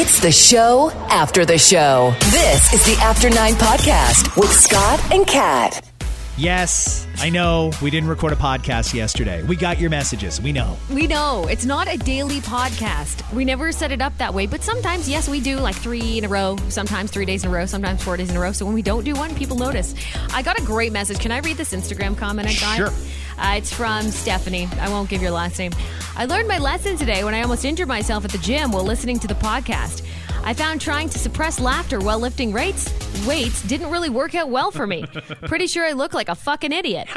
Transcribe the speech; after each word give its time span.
It's 0.00 0.20
the 0.20 0.30
show 0.30 0.92
after 1.10 1.44
the 1.44 1.58
show. 1.58 2.14
This 2.30 2.72
is 2.72 2.84
the 2.86 2.96
After 3.02 3.28
Nine 3.28 3.54
Podcast 3.54 4.40
with 4.40 4.48
Scott 4.48 5.00
and 5.12 5.26
Kat. 5.26 5.84
Yes, 6.36 7.04
I 7.16 7.30
know 7.30 7.72
we 7.82 7.90
didn't 7.90 8.08
record 8.08 8.32
a 8.32 8.36
podcast 8.36 8.94
yesterday. 8.94 9.42
We 9.42 9.56
got 9.56 9.80
your 9.80 9.90
messages. 9.90 10.40
We 10.40 10.52
know. 10.52 10.76
We 10.88 11.08
know 11.08 11.48
it's 11.50 11.64
not 11.64 11.92
a 11.92 11.98
daily 11.98 12.38
podcast. 12.38 13.28
We 13.34 13.44
never 13.44 13.72
set 13.72 13.90
it 13.90 14.00
up 14.00 14.16
that 14.18 14.32
way, 14.32 14.46
but 14.46 14.62
sometimes, 14.62 15.08
yes, 15.08 15.28
we 15.28 15.40
do 15.40 15.56
like 15.56 15.74
three 15.74 16.18
in 16.18 16.24
a 16.24 16.28
row, 16.28 16.56
sometimes 16.68 17.10
three 17.10 17.26
days 17.26 17.42
in 17.42 17.50
a 17.50 17.52
row, 17.52 17.66
sometimes 17.66 18.04
four 18.04 18.16
days 18.16 18.30
in 18.30 18.36
a 18.36 18.40
row. 18.40 18.52
So 18.52 18.64
when 18.66 18.74
we 18.74 18.82
don't 18.82 19.02
do 19.02 19.14
one, 19.14 19.34
people 19.34 19.56
notice. 19.56 19.96
I 20.32 20.42
got 20.42 20.60
a 20.60 20.62
great 20.62 20.92
message. 20.92 21.18
Can 21.18 21.32
I 21.32 21.38
read 21.38 21.56
this 21.56 21.74
Instagram 21.74 22.16
comment 22.16 22.46
I 22.46 22.54
got? 22.54 22.76
Sure. 22.76 22.92
Uh, 23.38 23.54
it's 23.56 23.72
from 23.72 24.10
Stephanie. 24.10 24.68
I 24.80 24.88
won't 24.88 25.08
give 25.08 25.22
your 25.22 25.30
last 25.30 25.58
name. 25.58 25.72
I 26.16 26.24
learned 26.24 26.48
my 26.48 26.58
lesson 26.58 26.96
today 26.96 27.22
when 27.22 27.34
I 27.34 27.42
almost 27.42 27.64
injured 27.64 27.86
myself 27.88 28.24
at 28.24 28.32
the 28.32 28.38
gym 28.38 28.72
while 28.72 28.84
listening 28.84 29.18
to 29.20 29.28
the 29.28 29.34
podcast. 29.34 30.02
I 30.48 30.54
found 30.54 30.80
trying 30.80 31.10
to 31.10 31.18
suppress 31.18 31.60
laughter 31.60 32.00
while 32.00 32.18
lifting 32.18 32.54
weights 32.54 32.90
weights 33.26 33.62
didn't 33.62 33.90
really 33.90 34.08
work 34.08 34.34
out 34.34 34.48
well 34.48 34.70
for 34.70 34.86
me. 34.86 35.04
Pretty 35.42 35.66
sure 35.66 35.84
I 35.84 35.92
look 35.92 36.14
like 36.14 36.28
a 36.28 36.34
fucking 36.34 36.72
idiot. 36.72 37.08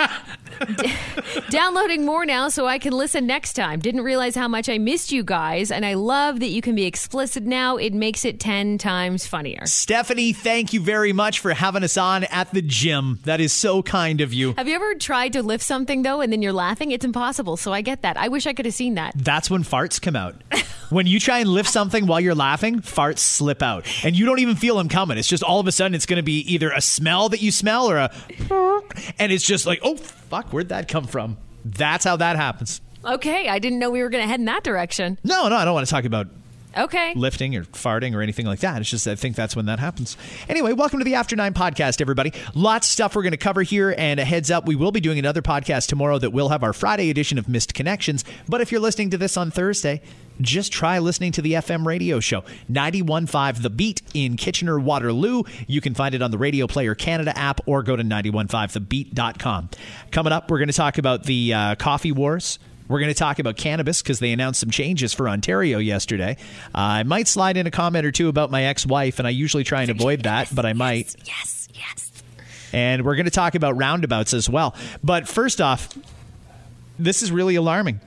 D- 0.76 0.94
downloading 1.50 2.06
more 2.06 2.26
now 2.26 2.50
so 2.50 2.66
I 2.66 2.80
can 2.80 2.94
listen 2.94 3.26
next 3.26 3.54
time. 3.54 3.80
Didn't 3.80 4.02
realize 4.02 4.36
how 4.36 4.48
much 4.48 4.68
I 4.70 4.78
missed 4.78 5.12
you 5.12 5.24
guys, 5.24 5.72
and 5.72 5.86
I 5.86 5.94
love 5.94 6.40
that 6.40 6.50
you 6.50 6.62
can 6.62 6.76
be 6.76 6.86
explicit 6.86 7.44
now. 7.44 7.78
It 7.78 7.94
makes 7.94 8.26
it 8.26 8.40
10 8.40 8.78
times 8.78 9.26
funnier. 9.26 9.66
Stephanie, 9.66 10.34
thank 10.34 10.74
you 10.74 10.82
very 10.82 11.14
much 11.14 11.40
for 11.40 11.54
having 11.54 11.84
us 11.84 11.98
on 11.98 12.26
at 12.26 12.52
the 12.54 12.62
gym. 12.62 13.20
That 13.24 13.40
is 13.40 13.54
so 13.54 13.82
kind 13.82 14.22
of 14.22 14.34
you. 14.34 14.54
Have 14.58 14.68
you 14.68 14.76
ever 14.76 14.96
tried 14.96 15.34
to 15.34 15.44
lift 15.44 15.64
something 15.64 16.02
though 16.02 16.22
and 16.22 16.32
then 16.32 16.42
you're 16.42 16.54
laughing? 16.54 16.92
It's 16.92 17.06
impossible. 17.06 17.58
So 17.58 17.72
I 17.72 17.82
get 17.82 18.02
that. 18.02 18.18
I 18.18 18.28
wish 18.28 18.48
I 18.48 18.54
could 18.54 18.66
have 18.66 18.76
seen 18.76 18.96
that. 18.96 19.14
That's 19.16 19.50
when 19.50 19.64
farts 19.64 20.02
come 20.02 20.16
out. 20.16 20.36
when 20.92 21.08
you 21.08 21.20
try 21.20 21.40
and 21.40 21.50
lift 21.50 21.70
something 21.70 22.06
while 22.06 22.20
you're 22.20 22.36
laughing, 22.36 22.82
farts 22.82 23.20
slip 23.20 23.64
out. 23.64 23.86
And 24.04 24.16
you 24.18 24.26
don't 24.26 24.40
even 24.40 24.56
feel 24.56 24.78
them 24.78 24.90
coming. 24.90 25.18
It's 25.18 25.28
just 25.28 25.44
all 25.44 25.60
of 25.60 25.68
a 25.68 25.72
sudden 25.72 25.96
it's 25.96 26.06
going 26.06 26.18
to 26.18 26.24
be 26.24 26.40
either 26.54 26.72
a 26.72 26.82
smell 26.82 27.30
that 27.30 27.42
you 27.42 27.52
smell 27.52 27.90
or 27.90 27.98
a. 27.98 28.12
And 29.20 29.32
it's 29.32 29.46
just 29.46 29.66
like, 29.66 29.80
oh, 29.84 29.96
fuck, 29.96 30.52
where'd 30.52 30.70
that 30.70 30.88
come 30.88 31.06
from? 31.06 31.38
That's 31.64 32.04
how 32.04 32.18
that 32.18 32.36
happens. 32.36 32.82
Okay, 33.06 33.48
I 33.48 33.60
didn't 33.60 33.80
know 33.80 33.90
we 33.90 34.02
were 34.02 34.10
going 34.10 34.24
to 34.24 34.28
head 34.28 34.40
in 34.40 34.46
that 34.46 34.64
direction. 34.64 35.18
No, 35.24 35.48
no, 35.48 35.56
I 35.56 35.66
don't 35.66 35.74
want 35.74 35.88
to 35.88 35.92
talk 35.92 36.04
about 36.06 36.28
Okay. 36.78 37.14
lifting 37.16 37.56
or 37.56 37.64
farting 37.66 38.16
or 38.16 38.22
anything 38.22 38.46
like 38.46 38.60
that. 38.60 38.80
It's 38.82 38.90
just 38.90 39.08
I 39.08 39.16
think 39.16 39.36
that's 39.36 39.56
when 39.56 39.66
that 39.66 39.80
happens. 39.80 40.16
Anyway, 40.48 40.74
welcome 40.74 41.00
to 41.00 41.06
the 41.06 41.16
After 41.16 41.36
Nine 41.36 41.54
podcast, 41.54 42.00
everybody. 42.02 42.32
Lots 42.56 42.88
of 42.88 42.92
stuff 42.92 43.16
we're 43.16 43.24
going 43.24 43.32
to 43.32 43.38
cover 43.38 43.62
here, 43.62 43.94
and 43.98 44.20
a 44.20 44.26
heads 44.26 44.50
up, 44.50 44.66
we 44.66 44.76
will 44.76 44.92
be 44.92 45.02
doing 45.02 45.20
another 45.20 45.42
podcast 45.42 45.88
tomorrow 45.88 46.18
that 46.20 46.32
will 46.32 46.50
have 46.50 46.64
our 46.64 46.74
Friday 46.74 47.10
edition 47.10 47.38
of 47.38 47.50
Missed 47.50 47.74
Connections. 47.74 48.24
But 48.48 48.62
if 48.62 48.72
you're 48.72 48.82
listening 48.82 49.10
to 49.12 49.18
this 49.18 49.36
on 49.36 49.52
Thursday, 49.52 50.02
just 50.40 50.72
try 50.72 50.98
listening 51.00 51.32
to 51.34 51.42
the 51.42 51.54
FM 51.54 51.86
radio 51.86 52.20
show 52.20 52.42
91.5 52.72 53.62
The 53.62 53.70
Beat 53.70 54.02
in 54.14 54.38
Kitchener 54.38 54.80
Waterloo. 54.80 55.44
You 55.68 55.82
can 55.82 55.94
find 55.94 56.16
it 56.16 56.22
on 56.22 56.32
the 56.32 56.38
Radio 56.38 56.68
Player 56.68 56.96
Canada 56.96 57.38
app 57.38 57.62
or 57.68 57.84
go 57.84 57.96
to 57.96 58.04
915thebeat.com. 58.04 59.70
Coming 60.12 60.34
up, 60.34 60.50
we're 60.50 60.58
going 60.58 60.70
to 60.70 60.74
talk 60.74 60.98
about 60.98 61.24
the 61.24 61.54
uh, 61.54 61.76
coffee 61.76 62.12
wars. 62.12 62.60
We're 62.92 63.00
going 63.00 63.14
to 63.14 63.18
talk 63.18 63.40
about 63.40 63.56
cannabis 63.56 64.02
because 64.02 64.20
they 64.20 64.34
announced 64.34 64.60
some 64.60 64.70
changes 64.70 65.14
for 65.14 65.30
Ontario 65.30 65.78
yesterday. 65.78 66.36
Uh, 66.76 67.00
I 67.00 67.04
might 67.04 67.30
slide 67.30 67.56
in 67.56 67.66
a 67.66 67.72
comment 67.72 68.06
or 68.06 68.12
two 68.12 68.28
about 68.28 68.52
my 68.52 68.66
ex 68.66 68.86
wife, 68.86 69.18
and 69.18 69.26
I 69.26 69.32
usually 69.32 69.64
try 69.64 69.82
and 69.82 69.90
avoid 69.90 70.24
that, 70.24 70.54
but 70.54 70.66
I 70.66 70.74
might. 70.74 71.16
Yes, 71.26 71.70
yes. 71.74 72.12
And 72.74 73.06
we're 73.06 73.16
going 73.16 73.26
to 73.26 73.32
talk 73.32 73.56
about 73.56 73.78
roundabouts 73.78 74.34
as 74.34 74.50
well. 74.50 74.76
But 75.02 75.30
first 75.30 75.62
off, 75.62 75.98
this 77.00 77.24
is 77.24 77.32
really 77.32 77.56
alarming. 77.56 78.02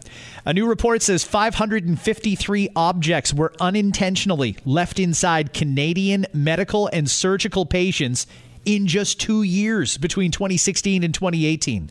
A 0.44 0.52
new 0.52 0.68
report 0.68 1.00
says 1.00 1.24
553 1.24 2.68
objects 2.76 3.32
were 3.32 3.54
unintentionally 3.60 4.58
left 4.66 4.98
inside 5.00 5.54
Canadian 5.54 6.26
medical 6.34 6.90
and 6.92 7.10
surgical 7.10 7.64
patients 7.64 8.26
in 8.66 8.86
just 8.86 9.18
two 9.18 9.44
years 9.44 9.96
between 9.96 10.30
2016 10.30 11.02
and 11.02 11.14
2018. 11.14 11.90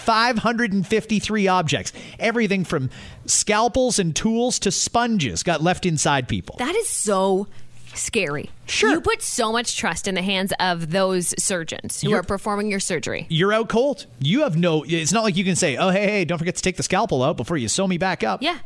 553 0.00 1.48
objects. 1.48 1.92
Everything 2.18 2.64
from 2.64 2.90
scalpels 3.26 3.98
and 3.98 4.14
tools 4.14 4.58
to 4.60 4.70
sponges 4.70 5.42
got 5.42 5.62
left 5.62 5.86
inside 5.86 6.28
people. 6.28 6.56
That 6.58 6.74
is 6.74 6.88
so 6.88 7.46
scary. 7.94 8.50
Sure. 8.66 8.90
You 8.92 9.00
put 9.00 9.20
so 9.22 9.52
much 9.52 9.76
trust 9.76 10.06
in 10.06 10.14
the 10.14 10.22
hands 10.22 10.52
of 10.60 10.90
those 10.90 11.34
surgeons 11.42 12.00
who 12.00 12.08
You're- 12.10 12.20
are 12.20 12.22
performing 12.22 12.70
your 12.70 12.80
surgery. 12.80 13.26
You're 13.28 13.52
out 13.52 13.68
cold. 13.68 14.06
You 14.20 14.42
have 14.42 14.56
no, 14.56 14.84
it's 14.86 15.12
not 15.12 15.24
like 15.24 15.36
you 15.36 15.44
can 15.44 15.56
say, 15.56 15.76
oh, 15.76 15.90
hey, 15.90 16.06
hey, 16.06 16.24
don't 16.24 16.38
forget 16.38 16.56
to 16.56 16.62
take 16.62 16.76
the 16.76 16.82
scalpel 16.82 17.22
out 17.22 17.36
before 17.36 17.56
you 17.56 17.68
sew 17.68 17.86
me 17.88 17.98
back 17.98 18.22
up. 18.22 18.42
Yeah. 18.42 18.58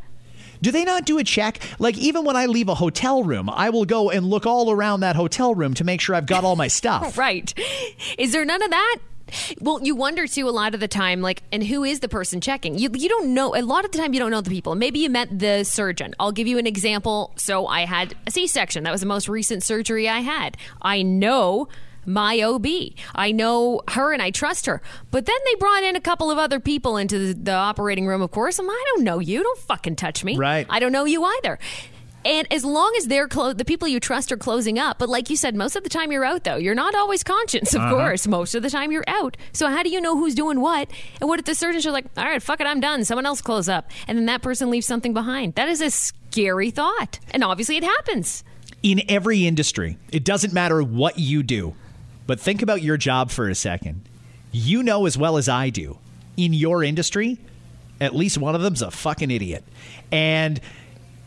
Do 0.61 0.71
they 0.71 0.85
not 0.85 1.05
do 1.05 1.17
a 1.17 1.23
check? 1.23 1.59
Like, 1.79 1.97
even 1.97 2.23
when 2.23 2.35
I 2.37 2.45
leave 2.45 2.69
a 2.69 2.75
hotel 2.75 3.23
room, 3.23 3.49
I 3.49 3.71
will 3.71 3.83
go 3.85 4.09
and 4.09 4.25
look 4.25 4.45
all 4.45 4.71
around 4.71 5.01
that 5.01 5.15
hotel 5.15 5.53
room 5.53 5.73
to 5.75 5.83
make 5.83 5.99
sure 6.01 6.15
I've 6.15 6.25
got 6.27 6.43
all 6.45 6.55
my 6.55 6.69
stuff. 6.69 7.17
Right. 7.25 7.53
Is 8.17 8.31
there 8.31 8.45
none 8.45 8.61
of 8.61 8.69
that? 8.69 8.97
Well, 9.59 9.79
you 9.81 9.95
wonder 9.95 10.27
too 10.27 10.47
a 10.47 10.51
lot 10.51 10.73
of 10.73 10.79
the 10.79 10.87
time, 10.87 11.21
like, 11.21 11.43
and 11.51 11.63
who 11.63 11.83
is 11.83 11.99
the 11.99 12.09
person 12.09 12.41
checking? 12.41 12.77
You, 12.77 12.89
you 12.93 13.09
don't 13.09 13.33
know. 13.33 13.55
A 13.55 13.61
lot 13.61 13.85
of 13.85 13.91
the 13.91 13.97
time, 13.97 14.13
you 14.13 14.19
don't 14.19 14.31
know 14.31 14.41
the 14.41 14.49
people. 14.49 14.75
Maybe 14.75 14.99
you 14.99 15.09
met 15.09 15.37
the 15.37 15.63
surgeon. 15.63 16.13
I'll 16.19 16.31
give 16.31 16.47
you 16.47 16.57
an 16.57 16.67
example. 16.67 17.33
So 17.37 17.67
I 17.67 17.85
had 17.85 18.15
a 18.27 18.31
C 18.31 18.47
section. 18.47 18.83
That 18.83 18.91
was 18.91 19.01
the 19.01 19.07
most 19.07 19.27
recent 19.27 19.63
surgery 19.63 20.07
I 20.07 20.19
had. 20.19 20.57
I 20.81 21.01
know 21.01 21.67
my 22.05 22.39
OB. 22.39 22.67
I 23.15 23.31
know 23.31 23.81
her 23.89 24.13
and 24.13 24.21
I 24.21 24.31
trust 24.31 24.67
her. 24.67 24.81
But 25.11 25.25
then 25.25 25.37
they 25.45 25.55
brought 25.55 25.83
in 25.83 25.95
a 25.95 26.01
couple 26.01 26.29
of 26.31 26.37
other 26.37 26.59
people 26.59 26.97
into 26.97 27.19
the, 27.19 27.33
the 27.33 27.53
operating 27.53 28.07
room, 28.07 28.21
of 28.21 28.31
course. 28.31 28.59
And 28.59 28.67
I 28.69 28.83
don't 28.93 29.03
know 29.03 29.19
you. 29.19 29.41
Don't 29.41 29.59
fucking 29.59 29.95
touch 29.95 30.23
me. 30.23 30.37
Right. 30.37 30.67
I 30.69 30.79
don't 30.79 30.91
know 30.91 31.05
you 31.05 31.23
either. 31.23 31.59
And 32.25 32.51
as 32.51 32.65
long 32.65 32.93
as 32.97 33.07
they're 33.07 33.27
clo- 33.27 33.53
the 33.53 33.63
people 33.63 33.87
you 33.87 33.99
trust 33.99 34.31
are 34.31 34.37
closing 34.37 34.79
up, 34.79 34.97
but 34.97 35.07
like 35.09 35.29
you 35.29 35.35
said, 35.35 35.55
most 35.55 35.75
of 35.75 35.83
the 35.83 35.89
time 35.89 36.11
you're 36.11 36.25
out 36.25 36.43
though. 36.43 36.55
You're 36.55 36.75
not 36.75 36.95
always 36.95 37.23
conscious, 37.23 37.75
of 37.75 37.81
uh-huh. 37.81 37.93
course. 37.93 38.27
Most 38.27 38.55
of 38.55 38.63
the 38.63 38.69
time 38.71 38.91
you're 38.91 39.05
out. 39.07 39.37
So 39.53 39.69
how 39.69 39.83
do 39.83 39.89
you 39.89 40.01
know 40.01 40.17
who's 40.17 40.33
doing 40.33 40.59
what? 40.59 40.89
And 41.21 41.29
what 41.29 41.39
if 41.39 41.45
the 41.45 41.53
surgeons 41.53 41.85
are 41.85 41.91
like, 41.91 42.05
"All 42.17 42.25
right, 42.25 42.41
fuck 42.41 42.59
it, 42.59 42.67
I'm 42.67 42.79
done. 42.79 43.05
Someone 43.05 43.27
else 43.27 43.41
close 43.41 43.69
up," 43.69 43.91
and 44.07 44.17
then 44.17 44.25
that 44.25 44.41
person 44.41 44.71
leaves 44.71 44.87
something 44.87 45.13
behind? 45.13 45.53
That 45.53 45.69
is 45.69 45.81
a 45.81 45.91
scary 45.91 46.71
thought, 46.71 47.19
and 47.29 47.43
obviously 47.43 47.77
it 47.77 47.83
happens. 47.83 48.43
In 48.81 49.03
every 49.07 49.45
industry, 49.45 49.97
it 50.11 50.23
doesn't 50.23 50.51
matter 50.51 50.81
what 50.81 51.19
you 51.19 51.43
do, 51.43 51.75
but 52.25 52.39
think 52.39 52.63
about 52.63 52.81
your 52.81 52.97
job 52.97 53.29
for 53.29 53.47
a 53.47 53.55
second. 53.55 54.01
You 54.51 54.81
know 54.81 55.05
as 55.05 55.17
well 55.17 55.37
as 55.37 55.47
I 55.47 55.69
do, 55.69 55.99
in 56.37 56.53
your 56.53 56.83
industry, 56.83 57.37
at 58.01 58.15
least 58.15 58.37
one 58.37 58.55
of 58.55 58.61
them's 58.61 58.81
a 58.81 58.91
fucking 58.91 59.31
idiot. 59.31 59.63
And 60.11 60.59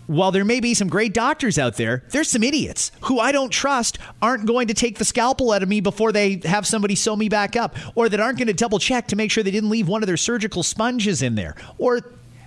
while 0.08 0.32
there 0.32 0.44
may 0.44 0.58
be 0.58 0.74
some 0.74 0.88
great 0.88 1.12
doctors 1.12 1.58
out 1.58 1.76
there, 1.76 2.02
there's 2.08 2.30
some 2.30 2.42
idiots 2.42 2.90
who 3.02 3.20
I 3.20 3.30
don't 3.30 3.50
trust 3.50 3.98
aren't 4.20 4.46
going 4.46 4.68
to 4.68 4.74
take 4.74 4.98
the 4.98 5.04
scalpel 5.04 5.52
out 5.52 5.62
of 5.62 5.68
me 5.68 5.80
before 5.80 6.12
they 6.12 6.40
have 6.44 6.66
somebody 6.66 6.94
sew 6.94 7.14
me 7.14 7.28
back 7.28 7.56
up, 7.56 7.76
or 7.94 8.08
that 8.08 8.18
aren't 8.18 8.38
going 8.38 8.48
to 8.48 8.54
double 8.54 8.78
check 8.78 9.06
to 9.08 9.16
make 9.16 9.30
sure 9.30 9.44
they 9.44 9.50
didn't 9.50 9.70
leave 9.70 9.86
one 9.86 10.02
of 10.02 10.06
their 10.06 10.16
surgical 10.16 10.62
sponges 10.62 11.22
in 11.22 11.34
there, 11.34 11.54
or 11.76 12.00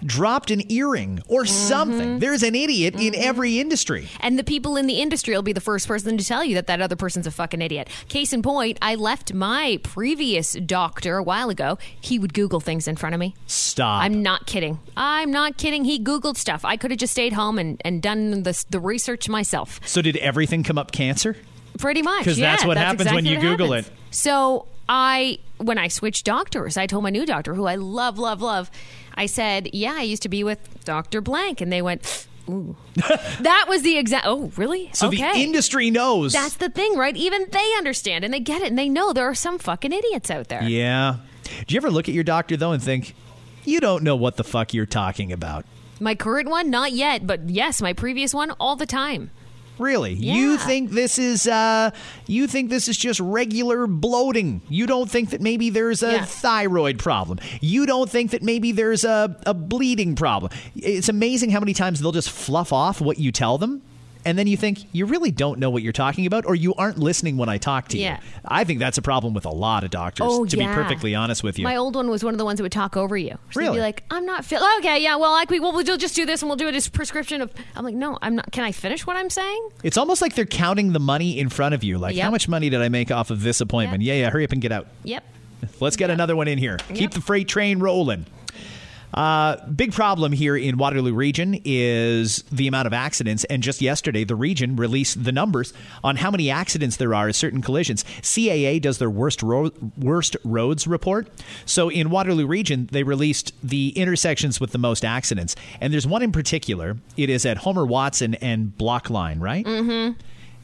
dropped 0.06 0.52
an 0.52 0.72
earring, 0.72 1.22
or 1.28 1.44
mm-hmm. 1.44 1.54
something. 1.54 2.20
There's 2.20 2.44
an 2.44 2.56
idiot 2.56 2.96
in 2.96 3.14
mm-hmm. 3.14 3.22
every 3.22 3.60
industry. 3.60 4.08
And 4.20 4.38
the 4.38 4.44
people 4.44 4.78
in 4.78 4.88
the 4.88 5.02
industry 5.02 5.34
will 5.34 5.42
be 5.42 5.54
the 5.54 5.62
first 5.62 5.88
person 5.88 6.18
to 6.18 6.24
tell 6.26 6.44
you 6.44 6.56
that 6.56 6.68
that 6.68 6.82
other 6.82 6.96
person's 6.96 7.28
a 7.28 7.32
fucking 7.32 7.62
idiot. 7.62 7.90
Case 8.10 8.34
in 8.34 8.42
point, 8.42 8.78
I 8.82 8.96
left 8.96 9.34
my 9.34 9.80
previous 9.84 10.54
doctor 10.54 11.18
a 11.18 11.24
while 11.24 11.50
ago. 11.50 11.78
He 12.00 12.20
would 12.20 12.34
Google 12.34 12.60
things 12.60 12.88
in 12.88 12.96
front 12.96 13.14
of 13.14 13.20
me. 13.20 13.36
Stop. 13.48 14.04
I'm 14.04 14.22
not 14.22 14.48
kidding. 14.48 14.80
I'm 14.98 15.32
not 15.32 15.58
kidding. 15.58 15.86
He 15.86 16.02
Googled 16.04 16.38
stuff. 16.38 16.66
I 16.66 16.78
could 16.78 16.92
have 16.92 17.00
just 17.00 17.14
stayed 17.14 17.34
home 17.34 17.58
and, 17.60 17.82
and 17.86 18.02
done 18.02 18.44
the, 18.44 18.64
the 18.70 18.80
research 18.80 19.30
myself. 19.30 19.80
so 19.86 20.02
did 20.02 20.18
everything 20.18 20.64
come 20.64 20.78
up 20.78 20.92
cancer? 20.92 21.36
Pretty 21.78 22.02
much. 22.02 22.26
'Cause 22.26 22.38
yeah, 22.38 22.52
that's 22.52 22.66
what 22.66 22.78
happens 22.78 23.12
when 23.12 23.26
you 23.26 23.40
Google 23.40 23.72
happens. 23.74 23.88
it. 23.88 23.94
So 24.12 24.68
I, 24.90 25.40
when 25.58 25.78
I 25.78 25.88
switched 25.88 26.26
doctors, 26.26 26.76
I 26.78 26.86
told 26.86 27.04
my 27.04 27.10
new 27.10 27.26
doctor, 27.26 27.54
who 27.54 27.66
I 27.66 27.76
love, 27.76 28.20
love, 28.20 28.42
love, 28.42 28.70
I 29.22 29.28
said, 29.28 29.70
yeah, 29.72 29.94
I 29.98 30.02
used 30.02 30.24
to 30.24 30.30
be 30.30 30.44
with 30.44 30.84
Dr. 30.84 31.22
Blank. 31.22 31.62
And 31.62 31.72
they 31.72 31.84
went, 31.84 32.26
ooh. 32.50 32.76
that 32.96 33.68
was 33.70 33.84
the 33.84 34.00
exact, 34.00 34.26
oh, 34.26 34.52
really? 34.58 34.90
So 34.94 35.10
okay. 35.10 35.34
the 35.34 35.40
industry 35.42 35.92
knows. 35.92 36.34
That's 36.34 36.56
the 36.56 36.70
thing, 36.70 36.98
right? 36.98 37.16
Even 37.16 37.46
they 37.52 37.74
understand 37.78 38.26
and 38.26 38.34
they 38.34 38.40
get 38.40 38.64
it 38.64 38.70
and 38.70 38.80
they 38.80 38.90
know 38.90 39.14
there 39.14 39.30
are 39.30 39.36
some 39.36 39.60
fucking 39.60 39.92
idiots 39.92 40.32
out 40.32 40.48
there. 40.48 40.64
yeah. 40.64 41.18
Do 41.68 41.76
you 41.76 41.78
ever 41.78 41.92
look 41.92 42.10
at 42.10 42.16
your 42.16 42.24
doctor 42.24 42.58
though 42.58 42.72
and 42.72 42.82
think, 42.82 43.14
you 43.64 43.80
don't 43.80 44.02
know 44.04 44.16
what 44.16 44.38
the 44.38 44.44
fuck 44.44 44.74
you're 44.74 44.88
talking 44.88 45.32
about? 45.32 45.66
My 46.00 46.16
current 46.16 46.50
one, 46.50 46.72
not 46.72 46.92
yet, 46.92 47.28
but 47.28 47.48
yes, 47.48 47.80
my 47.80 47.94
previous 47.94 48.34
one, 48.34 48.50
all 48.60 48.76
the 48.76 48.88
time. 48.88 49.30
Really? 49.82 50.14
You 50.14 50.58
think 50.58 50.92
this 50.92 51.18
is 51.18 51.48
uh 51.48 51.92
you 52.28 52.48
think 52.48 52.70
this 52.70 52.88
is 52.88 52.98
just 52.98 53.20
regular 53.20 53.88
bloating. 53.88 54.62
You 54.70 54.86
don't 54.88 55.10
think 55.10 55.32
that 55.32 55.42
maybe 55.42 55.70
there's 55.70 56.04
a 56.04 56.12
Yeah. 56.14 56.26
thyroid 56.26 57.00
problem. 57.00 57.40
You 57.60 57.86
don't 57.86 58.10
think 58.10 58.32
that 58.32 58.42
maybe 58.44 58.72
there's 58.72 59.04
a, 59.04 59.36
a 59.46 59.54
bleeding 59.54 60.16
problem. 60.16 60.52
It's 60.76 61.10
amazing 61.10 61.50
how 61.50 61.60
many 61.60 61.74
times 61.74 62.00
they'll 62.00 62.12
just 62.12 62.30
fluff 62.30 62.72
off 62.72 63.02
what 63.02 63.18
you 63.20 63.32
tell 63.32 63.58
them 63.58 63.82
and 64.26 64.38
then 64.38 64.48
you 64.48 64.58
think 64.58 64.80
you 64.94 65.06
really 65.06 65.32
don't 65.32 65.60
know 65.60 65.70
what 65.70 65.84
you're 65.84 65.92
talking 65.94 66.26
about 66.26 66.46
or 66.46 66.56
you 66.56 66.74
aren't 66.76 66.98
listening 66.98 67.38
when 67.38 67.50
I 67.50 67.58
talk 67.58 67.88
to 67.90 67.98
Yeah. 67.98 68.18
you. 68.18 68.24
I 68.46 68.64
think 68.64 68.80
that's 68.80 68.98
a 68.98 69.02
problem 69.02 69.34
with 69.34 69.46
a 69.46 69.50
lot 69.52 69.84
of 69.84 69.90
doctors, 69.92 70.28
Oh, 70.30 70.46
to 70.46 70.58
yeah. 70.58 70.68
be 70.68 70.74
perfectly 70.74 71.16
honest 71.16 71.44
with 71.44 71.58
you. 71.60 71.64
My 71.64 71.76
old 71.76 71.96
one 71.96 72.10
was 72.10 72.24
one 72.24 72.34
of 72.34 72.38
the 72.38 72.46
ones 72.46 72.58
that 72.58 72.64
would 72.64 72.72
talk 72.72 72.96
over 72.98 73.18
you. 73.18 73.38
So 73.52 73.60
Really? 73.60 73.78
be 73.78 73.82
like, 73.82 74.04
I'm 74.12 74.26
not 74.26 74.46
feeling. 74.46 74.68
Okay, 74.80 75.02
yeah, 75.02 75.16
well, 75.16 75.32
like 75.32 75.50
we, 75.50 75.60
well, 75.60 75.72
we'll 75.74 75.84
just 75.98 76.16
do 76.16 76.26
this 76.26 76.42
and 76.42 76.50
we'll 76.50 76.58
do 76.58 76.68
it 76.68 76.76
as 76.76 76.88
prescription 76.90 77.42
of. 77.42 77.52
I'm 77.76 77.84
like, 77.86 77.96
no, 77.96 78.18
I'm 78.22 78.36
not. 78.36 78.52
Can 78.52 78.64
I 78.64 78.72
finish 78.72 79.06
what 79.08 79.18
I'm 79.18 79.30
saying? 79.30 79.70
it's 79.84 79.98
almost 79.98 80.22
like 80.22 80.36
they're 80.36 80.46
counting 80.46 80.94
the 80.94 81.00
money 81.00 81.40
in 81.40 81.50
front 81.50 81.74
of 81.76 81.84
you. 81.84 81.98
Like, 81.98 82.16
Yep. 82.16 82.24
how 82.24 82.32
much 82.32 82.48
money 82.48 82.70
did 82.70 82.82
I 82.82 82.90
make 82.90 83.12
off 83.12 83.32
of 83.32 83.42
this 83.44 83.62
appointment? 83.62 84.04
Yep. 84.04 84.08
Yeah, 84.16 84.22
yeah, 84.26 84.30
hurry 84.30 84.44
up 84.46 84.52
and 84.52 84.62
get 84.62 84.72
out. 84.72 84.88
Yep. 85.04 85.24
Let's 85.80 85.96
get 85.96 86.10
another 86.10 86.36
one 86.36 86.48
in 86.48 86.58
here. 86.58 86.78
Keep 86.94 87.12
the 87.12 87.22
freight 87.22 87.48
train 87.48 87.80
rolling. 87.80 88.26
Uh, 89.14 89.58
big 89.68 89.94
problem 89.94 90.32
here 90.32 90.56
in 90.56 90.78
Waterloo 90.78 91.14
Region 91.14 91.60
is 91.66 92.44
the 92.52 92.68
amount 92.68 92.88
of 92.88 92.94
accidents. 92.94 93.44
And 93.46 93.62
just 93.62 93.82
yesterday, 93.82 94.24
the 94.24 94.36
region 94.36 94.76
released 94.76 95.24
the 95.24 95.32
numbers 95.32 95.74
on 96.04 96.18
how 96.18 96.32
many 96.32 96.50
accidents 96.50 96.98
there 96.98 97.14
are 97.14 97.28
at 97.28 97.36
certain 97.36 97.62
collisions. 97.62 98.04
CAA 98.22 98.82
does 98.82 98.98
their 98.98 99.10
worst 99.10 99.44
ro- 99.44 99.72
worst 99.98 100.38
roads 100.44 100.88
report. 100.88 101.28
So 101.66 101.90
in 101.90 102.10
Waterloo 102.10 102.48
Region, 102.48 102.90
they 102.92 103.04
released 103.04 103.54
the 103.64 103.90
intersections 103.90 104.60
with 104.60 104.72
the 104.72 104.78
most 104.78 105.04
accidents. 105.04 105.56
And 105.80 105.92
there's 105.92 106.08
one 106.08 106.22
in 106.22 106.32
particular. 106.32 106.98
It 107.18 107.30
is 107.30 107.46
at 107.46 107.58
Homer 107.58 107.86
Watson 107.86 108.36
and 108.36 108.76
Block 108.78 109.10
Line, 109.10 109.40
right? 109.40 109.66
Mm-hmm. 109.66 110.20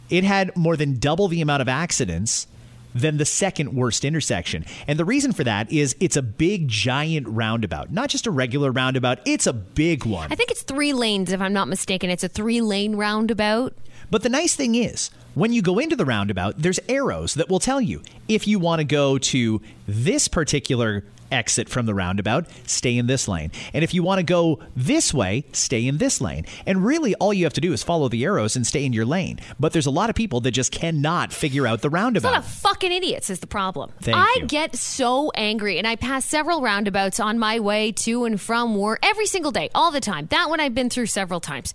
It 0.10 0.24
had 0.24 0.56
more 0.56 0.78
than 0.78 1.00
double 1.00 1.28
the 1.28 1.42
amount 1.42 1.62
of 1.62 1.68
accidents 1.68 2.48
than 2.94 3.18
the 3.18 3.26
second 3.26 3.74
worst 3.74 4.06
intersection. 4.06 4.66
And 4.88 5.00
the 5.00 5.06
reason 5.06 5.34
for 5.34 5.44
that 5.44 5.72
is 5.72 5.96
it's 6.00 6.16
a 6.16 6.22
big, 6.22 6.68
giant 6.68 7.28
roundabout, 7.28 7.92
not 7.92 8.10
just 8.10 8.28
a 8.28 8.32
regular 8.32 8.72
roundabout, 8.72 9.20
it's 9.26 9.48
a 9.48 9.54
big 9.54 10.06
one. 10.06 10.32
I 10.32 10.36
think 10.36 10.52
it's 10.52 10.64
three 10.64 10.94
lanes, 10.94 11.32
if 11.32 11.42
I'm 11.42 11.54
not 11.54 11.68
mistaken. 11.68 12.10
It's 12.10 12.24
a 12.24 12.30
three 12.30 12.62
lane 12.62 12.96
roundabout. 12.96 13.76
But 14.10 14.24
the 14.24 14.30
nice 14.30 14.56
thing 14.56 14.76
is, 14.76 15.10
when 15.34 15.54
you 15.54 15.62
go 15.62 15.80
into 15.80 15.96
the 15.96 16.06
roundabout, 16.06 16.56
there's 16.58 16.80
arrows 16.90 17.36
that 17.36 17.50
will 17.50 17.60
tell 17.60 17.82
you 17.82 18.02
if 18.28 18.48
you 18.48 18.58
want 18.58 18.80
to 18.80 18.86
go 18.86 19.18
to 19.18 19.62
this 19.88 20.28
particular 20.28 21.04
exit 21.32 21.70
from 21.70 21.86
the 21.86 21.94
roundabout, 21.94 22.48
stay 22.66 22.98
in 22.98 23.08
this 23.08 23.28
lane. 23.28 23.52
And 23.74 23.84
if 23.84 23.94
you 23.94 24.04
want 24.04 24.20
to 24.20 24.24
go 24.24 24.60
this 24.76 25.14
way, 25.14 25.46
stay 25.52 25.88
in 25.88 25.98
this 25.98 26.22
lane. 26.22 26.46
And 26.66 26.86
really, 26.86 27.16
all 27.16 27.34
you 27.34 27.46
have 27.46 27.54
to 27.54 27.62
do 27.62 27.74
is 27.74 27.84
follow 27.84 28.10
the 28.10 28.24
arrows 28.24 28.56
and 28.56 28.66
stay 28.66 28.86
in 28.86 28.94
your 28.94 29.06
lane. 29.06 29.40
But 29.60 29.74
there's 29.74 29.86
a 29.86 29.92
lot 29.92 30.10
of 30.10 30.16
people 30.16 30.42
that 30.42 30.52
just 30.52 30.72
cannot 30.72 31.34
figure 31.34 31.68
out 31.68 31.82
the 31.82 31.90
roundabout. 31.90 32.30
A 32.30 32.32
lot 32.32 32.40
of 32.40 32.46
fucking 32.46 32.92
idiots 32.92 33.30
is 33.30 33.40
the 33.40 33.48
problem. 33.48 33.92
Thank 34.02 34.18
I 34.18 34.38
you. 34.40 34.46
get 34.48 34.76
so 34.76 35.32
angry, 35.36 35.78
and 35.78 35.88
I 35.88 35.96
pass 35.96 36.26
several 36.26 36.62
roundabouts 36.62 37.20
on 37.20 37.40
my 37.40 37.60
way 37.60 37.92
to 37.94 38.26
and 38.26 38.40
from 38.40 38.76
work 38.76 39.00
every 39.04 39.26
single 39.26 39.52
day, 39.52 39.70
all 39.74 39.92
the 39.92 40.02
time. 40.02 40.28
That 40.28 40.50
one 40.50 40.60
I've 40.60 40.76
been 40.76 40.90
through 40.90 41.08
several 41.08 41.40
times. 41.40 41.74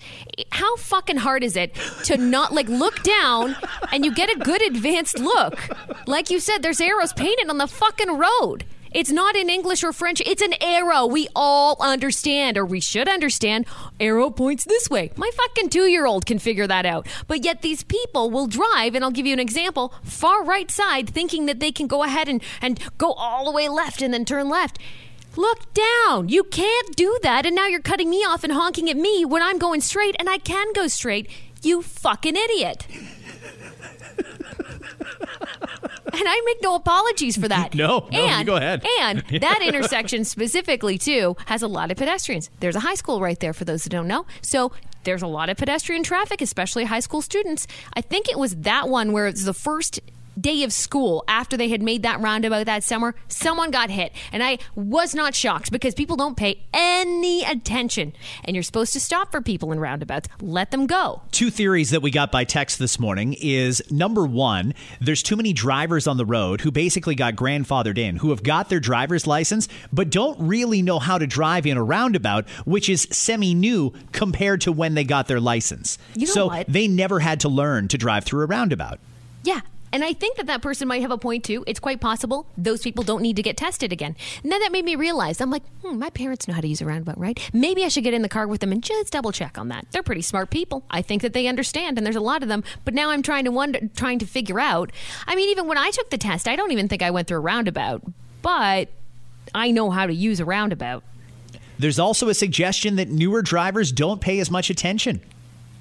How 0.51 0.77
fucking 0.77 1.17
hard 1.19 1.43
is 1.45 1.57
it 1.57 1.75
to 2.05 2.17
not 2.17 2.53
like 2.53 2.69
look 2.69 3.03
down 3.03 3.57
and 3.93 4.05
you 4.05 4.15
get 4.15 4.31
a 4.31 4.39
good 4.39 4.63
advanced 4.63 5.19
look? 5.19 5.59
Like 6.07 6.31
you 6.31 6.41
said, 6.41 6.63
there's 6.63 6.81
arrows 6.81 7.13
painted 7.13 7.49
on 7.49 7.59
the 7.59 7.67
fucking 7.67 8.19
road. 8.19 8.65
It's 8.95 9.11
not 9.11 9.37
in 9.37 9.49
English 9.49 9.83
or 9.83 9.93
French. 9.93 10.21
It's 10.27 10.43
an 10.43 10.55
arrow. 10.61 11.07
We 11.07 11.29
all 11.35 11.77
understand, 11.81 12.59
or 12.59 12.67
we 12.67 12.81
should 12.81 13.09
understand. 13.09 13.67
Arrow 13.99 14.31
points 14.31 14.65
this 14.65 14.91
way. 14.91 15.11
My 15.17 15.31
fucking 15.35 15.71
two 15.71 15.87
year 15.87 16.05
old 16.05 16.27
can 16.27 16.39
figure 16.39 16.67
that 16.67 16.85
out. 16.85 17.07
But 17.27 17.45
yet 17.45 17.63
these 17.63 17.83
people 17.83 18.31
will 18.31 18.47
drive, 18.47 18.95
and 18.95 19.03
I'll 19.03 19.11
give 19.11 19.27
you 19.27 19.33
an 19.33 19.41
example 19.41 19.95
far 20.03 20.45
right 20.45 20.71
side, 20.71 21.09
thinking 21.09 21.47
that 21.47 21.61
they 21.61 21.73
can 21.73 21.87
go 21.87 22.03
ahead 22.03 22.29
and, 22.29 22.43
and 22.61 22.79
go 22.99 23.13
all 23.13 23.47
the 23.47 23.53
way 23.53 23.69
left 23.69 24.03
and 24.03 24.13
then 24.13 24.25
turn 24.25 24.49
left. 24.49 24.79
Look 25.37 25.73
down. 25.73 26.29
You 26.29 26.45
can't 26.45 26.95
do 26.95 27.19
that. 27.23 27.47
And 27.47 27.57
now 27.57 27.67
you're 27.67 27.81
cutting 27.81 28.11
me 28.11 28.19
off 28.19 28.45
and 28.45 28.53
honking 28.53 28.91
at 28.91 28.97
me 28.97 29.25
when 29.25 29.43
I'm 29.43 29.59
going 29.59 29.81
straight, 29.81 30.17
and 30.19 30.29
I 30.29 30.39
can 30.39 30.73
go 30.75 30.87
straight. 30.89 31.31
You 31.63 31.81
fucking 31.81 32.37
idiot. 32.37 32.87
And 36.13 36.23
I 36.27 36.43
make 36.45 36.63
no 36.63 36.75
apologies 36.75 37.37
for 37.37 37.49
that. 37.49 37.75
No, 37.83 38.07
no, 38.13 38.19
you 38.19 38.25
and, 38.25 38.47
go 38.47 38.57
ahead. 38.57 38.85
And 39.01 39.21
that 39.41 39.61
intersection 39.63 40.25
specifically, 40.25 40.99
too, 40.99 41.37
has 41.47 41.63
a 41.63 41.69
lot 41.69 41.91
of 41.91 41.97
pedestrians. 41.97 42.51
There's 42.61 42.77
a 42.77 42.81
high 42.81 42.95
school 42.95 43.21
right 43.21 43.39
there 43.41 43.53
for 43.53 43.65
those 43.65 43.83
who 43.85 43.91
don't 43.91 44.07
know. 44.07 44.27
So 44.43 44.73
there's 45.05 45.23
a 45.23 45.27
lot 45.27 45.49
of 45.49 45.57
pedestrian 45.57 46.03
traffic, 46.03 46.41
especially 46.41 46.85
high 46.85 47.01
school 47.01 47.23
students. 47.23 47.67
I 47.95 48.03
think 48.03 48.29
it 48.29 48.39
was 48.39 48.55
that 48.57 48.89
one 48.89 49.13
where 49.13 49.27
it's 49.27 49.45
the 49.45 49.55
first 49.55 50.01
day 50.41 50.63
of 50.63 50.73
school 50.73 51.25
after 51.29 51.57
they 51.57 51.69
had 51.69 51.83
made 51.83 52.03
that 52.03 52.21
roundabout 52.21 52.67
that 52.67 52.83
summer 52.83 53.15
someone 53.29 53.71
got 53.71 53.91
hit 53.91 54.13
and 54.33 54.43
i 54.43 54.59
was 54.75 55.15
not 55.15 55.35
shocked 55.35 55.71
because 55.71 55.95
people 55.95 56.17
don't 56.17 56.37
pay 56.37 56.59
any 56.73 57.45
attention 57.45 58.13
and 58.45 58.57
you're 58.57 58.63
supposed 58.63 58.93
to 58.93 59.01
stop 59.01 59.31
for 59.31 59.41
people 59.41 59.73
in 59.73 59.81
roundabouts 59.81 60.29
let 60.41 60.71
them 60.71 60.87
go 60.87 61.23
Two 61.31 61.51
theories 61.51 61.91
that 61.91 62.03
we 62.03 62.11
got 62.11 62.31
by 62.31 62.45
text 62.45 62.79
this 62.79 62.99
morning 62.99 63.35
is 63.41 63.83
number 63.91 64.27
one, 64.27 64.75
there's 65.01 65.23
too 65.23 65.37
many 65.37 65.53
drivers 65.53 66.07
on 66.07 66.17
the 66.17 66.25
road 66.25 66.61
who 66.61 66.71
basically 66.71 67.15
got 67.15 67.35
grandfathered 67.35 67.99
in, 67.99 68.17
who 68.17 68.31
have 68.31 68.43
got 68.43 68.69
their 68.69 68.81
driver's 68.81 69.27
license, 69.27 69.69
but 69.93 70.11
don't 70.11 70.39
really 70.41 70.83
know 70.83 70.99
how 70.99 71.19
to 71.19 71.27
drive 71.27 71.67
in 71.67 71.77
a 71.77 71.83
roundabout, 71.83 72.49
which 72.65 72.89
is 72.89 73.09
semi 73.11 73.55
new 73.55 73.93
compared 74.13 74.61
to 74.63 74.73
when 74.73 74.95
they 74.95 75.05
got 75.05 75.29
their 75.29 75.41
license. 75.41 75.99
You 76.15 76.27
know 76.27 76.33
so 76.33 76.47
what? 76.47 76.67
they 76.69 76.89
never 76.89 77.21
had 77.21 77.41
to 77.41 77.49
learn 77.49 77.89
to 77.89 77.99
drive 77.99 78.25
through 78.25 78.43
a 78.43 78.47
roundabout. 78.47 79.01
Yeah. 79.43 79.61
And 79.93 80.03
I 80.03 80.15
think 80.15 80.37
that 80.39 80.47
that 80.47 80.63
person 80.63 80.89
might 80.89 81.03
have 81.03 81.11
a 81.11 81.19
point 81.19 81.45
too. 81.45 81.65
It's 81.67 81.81
quite 81.81 82.01
possible 82.01 82.47
those 82.57 82.83
people 82.83 83.05
don't 83.05 83.23
need 83.23 83.37
to 83.37 83.43
get 83.43 83.57
tested 83.57 83.93
again. 83.93 84.17
And 84.43 84.51
then 84.51 84.61
that 84.61 84.73
made 84.73 84.85
me 84.85 84.97
realize 84.97 85.41
I'm 85.41 85.51
like, 85.51 85.63
hmm, 85.83 85.99
my 85.99 86.11
parents 86.11 86.49
know 86.49 86.55
how 86.55 86.61
to 86.61 86.69
use 86.69 86.81
a 86.81 86.87
roundabout, 86.87 87.19
right? 87.19 87.39
Maybe 87.53 87.85
I 87.85 87.89
should 87.89 88.05
get 88.05 88.15
in 88.15 88.23
the 88.23 88.29
car 88.29 88.47
with 88.47 88.61
them 88.61 88.73
and 88.73 88.83
just 88.83 89.13
double 89.13 89.33
check 89.33 89.59
on 89.59 89.69
that. 89.69 89.87
They're 89.91 90.03
pretty 90.03 90.23
smart 90.23 90.51
people. 90.51 90.85
I 90.91 91.03
think 91.03 91.23
that 91.23 91.35
they 91.35 91.47
understand, 91.47 91.99
and 91.99 92.07
there's 92.07 92.17
a 92.17 92.21
lot 92.21 92.43
of 92.43 92.49
them. 92.49 92.65
But 92.85 92.95
now 92.95 93.11
I'm 93.11 93.23
trying 93.23 93.45
to 93.45 93.51
wonder, 93.51 93.81
trying 93.95 94.19
to 94.21 94.27
figure 94.27 94.61
out. 94.61 94.91
I 95.27 95.35
mean, 95.35 95.51
even 95.51 95.67
when 95.67 95.79
I 95.79 95.91
took 95.91 96.11
the 96.11 96.19
test, 96.19 96.49
I 96.49 96.57
don't 96.57 96.73
even 96.73 96.89
think 96.89 97.03
I 97.03 97.11
went 97.11 97.29
through 97.29 97.39
a 97.39 97.41
roundabout, 97.41 98.03
but 98.41 98.89
I 99.55 99.71
know 99.71 99.91
how 99.91 100.07
to 100.07 100.15
use 100.15 100.41
a 100.41 100.45
roundabout. 100.45 101.05
There's 101.79 101.99
also 101.99 102.29
a 102.29 102.35
suggestion 102.35 102.97
that 102.97 103.09
newer 103.09 103.43
drivers 103.43 103.93
don't 103.93 104.21
pay 104.21 104.39
as 104.41 104.51
much 104.51 104.71
attention. 104.71 105.21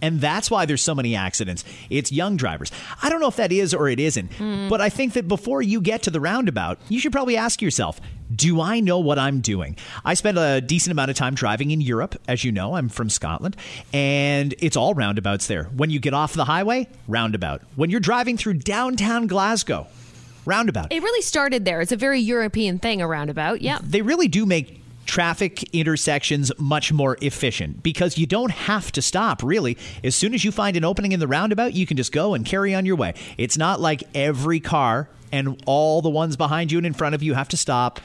And 0.02 0.20
that's 0.20 0.50
why 0.50 0.66
there's 0.66 0.82
so 0.82 0.96
many 0.96 1.16
accidents. 1.16 1.64
It's 1.90 2.12
young 2.12 2.38
drivers. 2.38 2.72
I 3.02 3.10
don't 3.10 3.22
know 3.22 3.28
if 3.28 3.36
that 3.36 3.52
is 3.52 3.74
or 3.74 3.88
it 3.90 4.00
isn't, 4.00 4.34
hmm. 4.34 4.70
but 4.70 4.82
I 4.82 4.90
think 4.90 5.14
that 5.14 5.28
before 5.28 5.62
you 5.62 5.82
get 5.82 6.04
to 6.04 6.12
the 6.12 6.20
roundabout, 6.20 6.80
you 6.90 7.00
should 7.00 7.12
probably 7.12 7.38
ask 7.38 7.62
yourself, 7.62 8.02
do 8.34 8.62
I 8.62 8.80
know 8.80 9.00
what 9.00 9.20
I'm 9.20 9.42
doing? 9.42 9.78
I 10.06 10.14
spent 10.14 10.38
a 10.38 10.62
decent 10.62 10.92
amount 10.92 11.12
of 11.12 11.18
time 11.18 11.36
driving 11.36 11.72
in 11.72 11.82
Europe. 11.82 12.16
As 12.28 12.44
you 12.44 12.52
know, 12.52 12.76
I'm 12.76 12.90
from 12.90 13.10
Scotland, 13.10 13.58
and 13.92 14.56
it's 14.60 14.78
all 14.78 14.94
roundabouts 14.94 15.48
there. 15.48 15.66
When 15.66 15.90
you 15.90 16.00
get 16.00 16.14
off 16.14 16.34
the 16.34 16.46
highway, 16.46 16.88
roundabout. 17.08 17.62
When 17.76 17.90
you're 17.90 18.00
driving 18.00 18.38
through 18.38 18.56
downtown 18.56 19.28
Glasgow, 19.28 19.88
roundabout. 20.46 20.92
It 20.92 21.04
really 21.04 21.22
started 21.22 21.66
there. 21.66 21.82
It's 21.82 21.92
a 21.92 21.98
very 21.98 22.20
European 22.20 22.80
thing, 22.80 23.02
a 23.02 23.08
roundabout. 23.08 23.62
Yeah. 23.62 23.80
they 23.82 24.02
really 24.02 24.28
do 24.28 24.46
make 24.46 24.81
traffic 25.12 25.62
intersections 25.76 26.54
much 26.58 26.94
more 26.94 27.18
efficient. 27.22 27.84
Because 27.84 28.18
you 28.18 28.26
don't 28.26 28.50
have 28.52 28.94
to 28.94 29.02
stop 29.02 29.44
really. 29.44 29.78
As 30.06 30.16
soon 30.16 30.34
as 30.34 30.46
you 30.46 30.54
find 30.54 30.78
an 30.78 30.86
opening 30.86 31.12
in 31.12 31.20
the 31.20 31.28
roundabout 31.28 31.74
you 31.74 31.86
can 31.86 31.98
just 31.98 32.14
go 32.14 32.34
and 32.34 32.46
carry 32.46 32.74
on 32.74 32.86
your 32.86 32.96
way. 32.96 33.14
It's 33.38 33.58
not 33.58 33.82
like 33.82 34.06
every 34.16 34.62
car 34.62 35.10
and 35.34 35.62
all 35.66 36.02
the 36.02 36.10
ones 36.10 36.38
behind 36.38 36.72
you 36.72 36.78
and 36.78 36.88
in 36.88 36.94
front 36.94 37.14
of 37.14 37.22
you 37.22 37.34
have 37.34 37.50
to 37.50 37.58
stop 37.58 38.00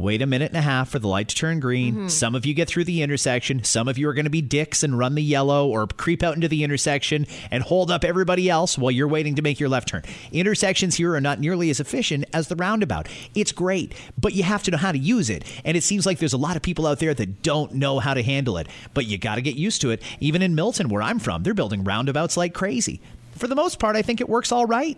wait 0.00 0.22
a 0.22 0.26
minute 0.26 0.50
and 0.50 0.56
a 0.56 0.62
half 0.62 0.90
for 0.90 0.98
the 0.98 1.08
light 1.08 1.28
to 1.28 1.36
turn 1.36 1.60
green. 1.60 1.94
Mm-hmm. 1.94 2.08
Some 2.08 2.34
of 2.34 2.46
you 2.46 2.54
get 2.54 2.68
through 2.68 2.84
the 2.84 3.02
intersection. 3.02 3.64
Some 3.64 3.88
of 3.88 3.98
you 3.98 4.08
are 4.08 4.14
going 4.14 4.24
to 4.24 4.30
be 4.30 4.42
dicks 4.42 4.82
and 4.82 4.98
run 4.98 5.14
the 5.14 5.22
yellow 5.22 5.68
or 5.68 5.86
creep 5.86 6.22
out 6.22 6.34
into 6.34 6.48
the 6.48 6.64
intersection 6.64 7.26
and 7.50 7.62
hold 7.62 7.90
up 7.90 8.04
everybody 8.04 8.50
else 8.50 8.76
while 8.76 8.90
you're 8.90 9.08
waiting 9.08 9.34
to 9.36 9.42
make 9.42 9.60
your 9.60 9.68
left 9.68 9.88
turn. 9.88 10.02
Intersections 10.32 10.96
here 10.96 11.14
are 11.14 11.20
not 11.20 11.40
nearly 11.40 11.70
as 11.70 11.80
efficient 11.80 12.24
as 12.32 12.48
the 12.48 12.56
roundabout. 12.56 13.08
It's 13.34 13.52
great 13.52 13.94
but 14.18 14.34
you 14.34 14.42
have 14.42 14.62
to 14.64 14.70
know 14.70 14.78
how 14.78 14.92
to 14.92 14.98
use 14.98 15.30
it. 15.30 15.44
And 15.64 15.76
it 15.76 15.82
seems 15.82 16.06
like 16.06 16.18
there's 16.18 16.32
a 16.32 16.38
lot 16.38 16.56
of 16.56 16.62
people 16.62 16.86
out 16.86 16.98
there 16.98 17.14
that 17.14 17.42
don't 17.42 17.74
know 17.74 17.98
how 17.98 18.14
to 18.14 18.22
handle 18.22 18.58
it. 18.58 18.68
But 18.94 19.06
you 19.06 19.18
got 19.18 19.36
to 19.36 19.42
get 19.42 19.56
used 19.56 19.80
to 19.82 19.90
it. 19.90 20.02
Even 20.20 20.42
in 20.42 20.54
milton 20.54 20.88
where 20.88 21.02
i'm 21.02 21.18
from 21.18 21.42
they're 21.42 21.54
building 21.54 21.84
roundabouts 21.84 22.36
like 22.36 22.54
crazy. 22.54 23.00
For 23.32 23.46
the 23.46 23.54
most 23.54 23.78
part 23.78 23.96
i 23.96 24.02
think 24.02 24.20
it 24.20 24.28
works 24.28 24.52
all 24.52 24.66
right 24.66 24.96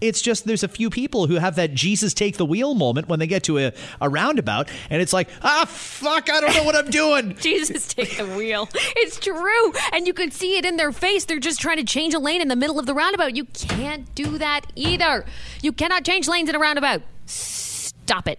it's 0.00 0.20
just 0.20 0.44
there's 0.44 0.62
a 0.62 0.68
few 0.68 0.90
people 0.90 1.26
who 1.26 1.36
have 1.36 1.56
that 1.56 1.72
Jesus 1.72 2.14
take 2.14 2.36
the 2.36 2.44
wheel 2.44 2.74
moment 2.74 3.08
when 3.08 3.18
they 3.18 3.26
get 3.26 3.44
to 3.44 3.58
a, 3.58 3.72
a 4.00 4.08
roundabout, 4.08 4.68
and 4.90 5.00
it's 5.00 5.12
like, 5.12 5.28
ah, 5.42 5.64
fuck, 5.66 6.30
I 6.30 6.40
don't 6.40 6.54
know 6.54 6.64
what 6.64 6.74
I'm 6.74 6.90
doing. 6.90 7.36
Jesus, 7.40 7.86
take 7.86 8.16
the 8.16 8.26
wheel. 8.26 8.68
It's 8.74 9.18
true. 9.18 9.72
And 9.92 10.06
you 10.06 10.12
can 10.12 10.30
see 10.30 10.56
it 10.56 10.64
in 10.64 10.76
their 10.76 10.92
face. 10.92 11.24
They're 11.24 11.38
just 11.38 11.60
trying 11.60 11.78
to 11.78 11.84
change 11.84 12.14
a 12.14 12.18
lane 12.18 12.42
in 12.42 12.48
the 12.48 12.56
middle 12.56 12.78
of 12.78 12.86
the 12.86 12.94
roundabout. 12.94 13.36
You 13.36 13.44
can't 13.44 14.12
do 14.14 14.38
that 14.38 14.62
either. 14.74 15.24
You 15.62 15.72
cannot 15.72 16.04
change 16.04 16.28
lanes 16.28 16.48
in 16.48 16.54
a 16.54 16.58
roundabout. 16.58 17.02
Stop 17.26 18.28
it. 18.28 18.38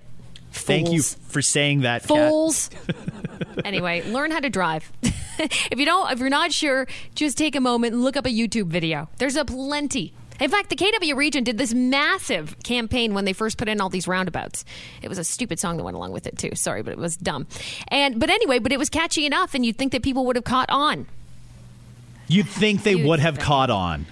Thank 0.51 0.91
you 0.91 1.01
for 1.01 1.41
saying 1.41 1.81
that, 1.81 2.03
Fools. 2.03 2.69
anyway, 3.65 4.01
learn 4.09 4.31
how 4.31 4.39
to 4.39 4.49
drive. 4.49 4.91
if 5.39 5.77
you 5.77 5.85
don't, 5.85 6.11
if 6.11 6.19
you're 6.19 6.29
not 6.29 6.51
sure, 6.51 6.87
just 7.15 7.37
take 7.37 7.55
a 7.55 7.61
moment 7.61 7.93
and 7.93 8.03
look 8.03 8.17
up 8.17 8.25
a 8.25 8.29
YouTube 8.29 8.67
video. 8.67 9.09
There's 9.17 9.35
a 9.35 9.45
plenty. 9.45 10.13
In 10.39 10.49
fact, 10.49 10.69
the 10.69 10.75
KW 10.75 11.15
region 11.15 11.43
did 11.43 11.57
this 11.57 11.73
massive 11.73 12.55
campaign 12.63 13.13
when 13.13 13.25
they 13.25 13.33
first 13.33 13.57
put 13.57 13.67
in 13.67 13.81
all 13.81 13.89
these 13.89 14.07
roundabouts. 14.07 14.65
It 15.01 15.07
was 15.09 15.17
a 15.17 15.23
stupid 15.23 15.59
song 15.59 15.77
that 15.77 15.83
went 15.83 15.95
along 15.95 16.11
with 16.11 16.27
it 16.27 16.37
too. 16.37 16.51
Sorry, 16.55 16.83
but 16.83 16.91
it 16.91 16.97
was 16.99 17.17
dumb. 17.17 17.47
And 17.87 18.19
but 18.19 18.29
anyway, 18.29 18.59
but 18.59 18.71
it 18.71 18.79
was 18.79 18.89
catchy 18.89 19.25
enough, 19.25 19.53
and 19.53 19.65
you'd 19.65 19.77
think 19.77 19.91
that 19.91 20.03
people 20.03 20.25
would 20.25 20.35
have 20.35 20.45
caught 20.45 20.69
on. 20.69 21.07
You'd 22.27 22.47
think 22.47 22.83
they 22.83 22.93
You'd 22.95 23.19
have 23.19 23.39
caught 23.39 23.69
on. 23.69 24.05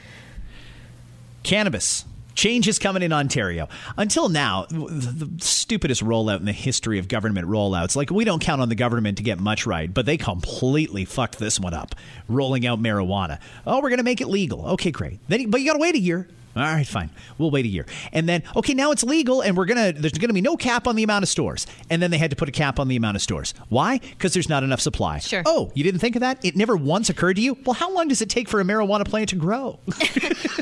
Cannabis. 1.43 2.05
Change 2.35 2.67
is 2.67 2.79
coming 2.79 3.01
in 3.01 3.11
Ontario. 3.11 3.67
Until 3.97 4.29
now, 4.29 4.65
the, 4.69 5.29
stupidest 5.39 6.03
rollout 6.03 6.39
in 6.39 6.45
the 6.45 6.51
history 6.51 6.99
of 6.99 7.07
government 7.07 7.47
rollouts. 7.47 7.95
Like, 7.95 8.11
we 8.11 8.25
don't 8.25 8.41
count 8.41 8.61
on 8.61 8.69
the 8.69 8.75
government 8.75 9.17
to 9.17 9.23
get 9.23 9.39
much 9.39 9.65
right, 9.65 9.91
but 9.91 10.05
they 10.05 10.17
completely 10.17 11.05
fucked 11.05 11.39
this 11.39 11.59
one 11.59 11.73
up, 11.73 11.95
rolling 12.27 12.67
out 12.67 12.81
marijuana. 12.81 13.39
Oh, 13.65 13.81
we're 13.81 13.89
going 13.89 13.97
to 13.97 14.03
make 14.03 14.21
it 14.21 14.27
legal. 14.27 14.65
Okay, 14.71 14.91
great. 14.91 15.19
Then, 15.27 15.49
but 15.49 15.61
you 15.61 15.67
got 15.67 15.73
to 15.73 15.79
wait 15.79 15.95
a 15.95 15.99
year. 15.99 16.27
All 16.55 16.63
right, 16.63 16.87
fine. 16.87 17.09
We'll 17.37 17.51
wait 17.51 17.65
a 17.65 17.67
year. 17.67 17.85
And 18.13 18.29
then, 18.29 18.43
okay, 18.55 18.73
now 18.73 18.91
it's 18.91 19.03
legal 19.03 19.41
and 19.41 19.57
we're 19.57 19.65
going 19.65 19.93
to, 19.93 19.99
there's 19.99 20.13
going 20.13 20.29
to 20.29 20.33
be 20.33 20.41
no 20.41 20.55
cap 20.55 20.87
on 20.87 20.95
the 20.95 21.03
amount 21.03 21.23
of 21.23 21.29
stores. 21.29 21.67
And 21.89 22.01
then 22.01 22.11
they 22.11 22.17
had 22.17 22.29
to 22.29 22.35
put 22.35 22.47
a 22.47 22.51
cap 22.51 22.79
on 22.79 22.87
the 22.87 22.95
amount 22.95 23.15
of 23.17 23.21
stores. 23.21 23.53
Why? 23.69 23.97
Because 23.97 24.33
there's 24.33 24.47
not 24.47 24.63
enough 24.63 24.79
supply. 24.79 25.19
Sure. 25.19 25.43
Oh, 25.45 25.71
you 25.75 25.83
didn't 25.83 25.99
think 25.99 26.15
of 26.15 26.21
that? 26.21 26.43
It 26.45 26.55
never 26.55 26.77
once 26.77 27.09
occurred 27.09 27.35
to 27.35 27.41
you? 27.41 27.57
Well, 27.65 27.73
how 27.73 27.93
long 27.93 28.07
does 28.07 28.21
it 28.21 28.29
take 28.29 28.47
for 28.47 28.61
a 28.61 28.63
marijuana 28.63 29.05
plant 29.05 29.29
to 29.29 29.35
grow? 29.35 29.79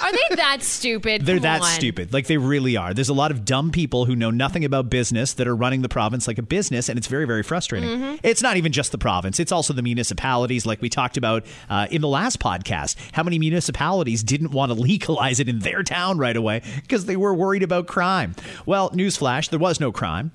Are 0.01 0.11
they 0.11 0.35
that 0.35 0.57
stupid? 0.61 1.25
They're 1.25 1.35
Come 1.35 1.43
that 1.43 1.61
on. 1.61 1.67
stupid. 1.67 2.11
Like 2.11 2.27
they 2.27 2.37
really 2.37 2.75
are. 2.75 2.93
There's 2.93 3.09
a 3.09 3.13
lot 3.13 3.31
of 3.31 3.45
dumb 3.45 3.71
people 3.71 4.05
who 4.05 4.15
know 4.15 4.31
nothing 4.31 4.65
about 4.65 4.89
business 4.89 5.33
that 5.33 5.47
are 5.47 5.55
running 5.55 5.83
the 5.83 5.89
province 5.89 6.27
like 6.27 6.37
a 6.39 6.43
business, 6.43 6.89
and 6.89 6.97
it's 6.97 7.07
very, 7.07 7.25
very 7.25 7.43
frustrating. 7.43 7.89
Mm-hmm. 7.89 8.15
It's 8.23 8.41
not 8.41 8.57
even 8.57 8.71
just 8.71 8.91
the 8.91 8.97
province, 8.97 9.39
it's 9.39 9.51
also 9.51 9.73
the 9.73 9.81
municipalities, 9.83 10.65
like 10.65 10.81
we 10.81 10.89
talked 10.89 11.17
about 11.17 11.45
uh, 11.69 11.87
in 11.91 12.01
the 12.01 12.07
last 12.07 12.39
podcast. 12.39 12.95
How 13.11 13.23
many 13.23 13.37
municipalities 13.37 14.23
didn't 14.23 14.51
want 14.51 14.71
to 14.71 14.79
legalize 14.79 15.39
it 15.39 15.47
in 15.47 15.59
their 15.59 15.82
town 15.83 16.17
right 16.17 16.35
away 16.35 16.61
because 16.81 17.05
they 17.05 17.15
were 17.15 17.33
worried 17.33 17.63
about 17.63 17.87
crime? 17.87 18.35
Well, 18.65 18.89
newsflash, 18.91 19.49
there 19.49 19.59
was 19.59 19.79
no 19.79 19.91
crime. 19.91 20.31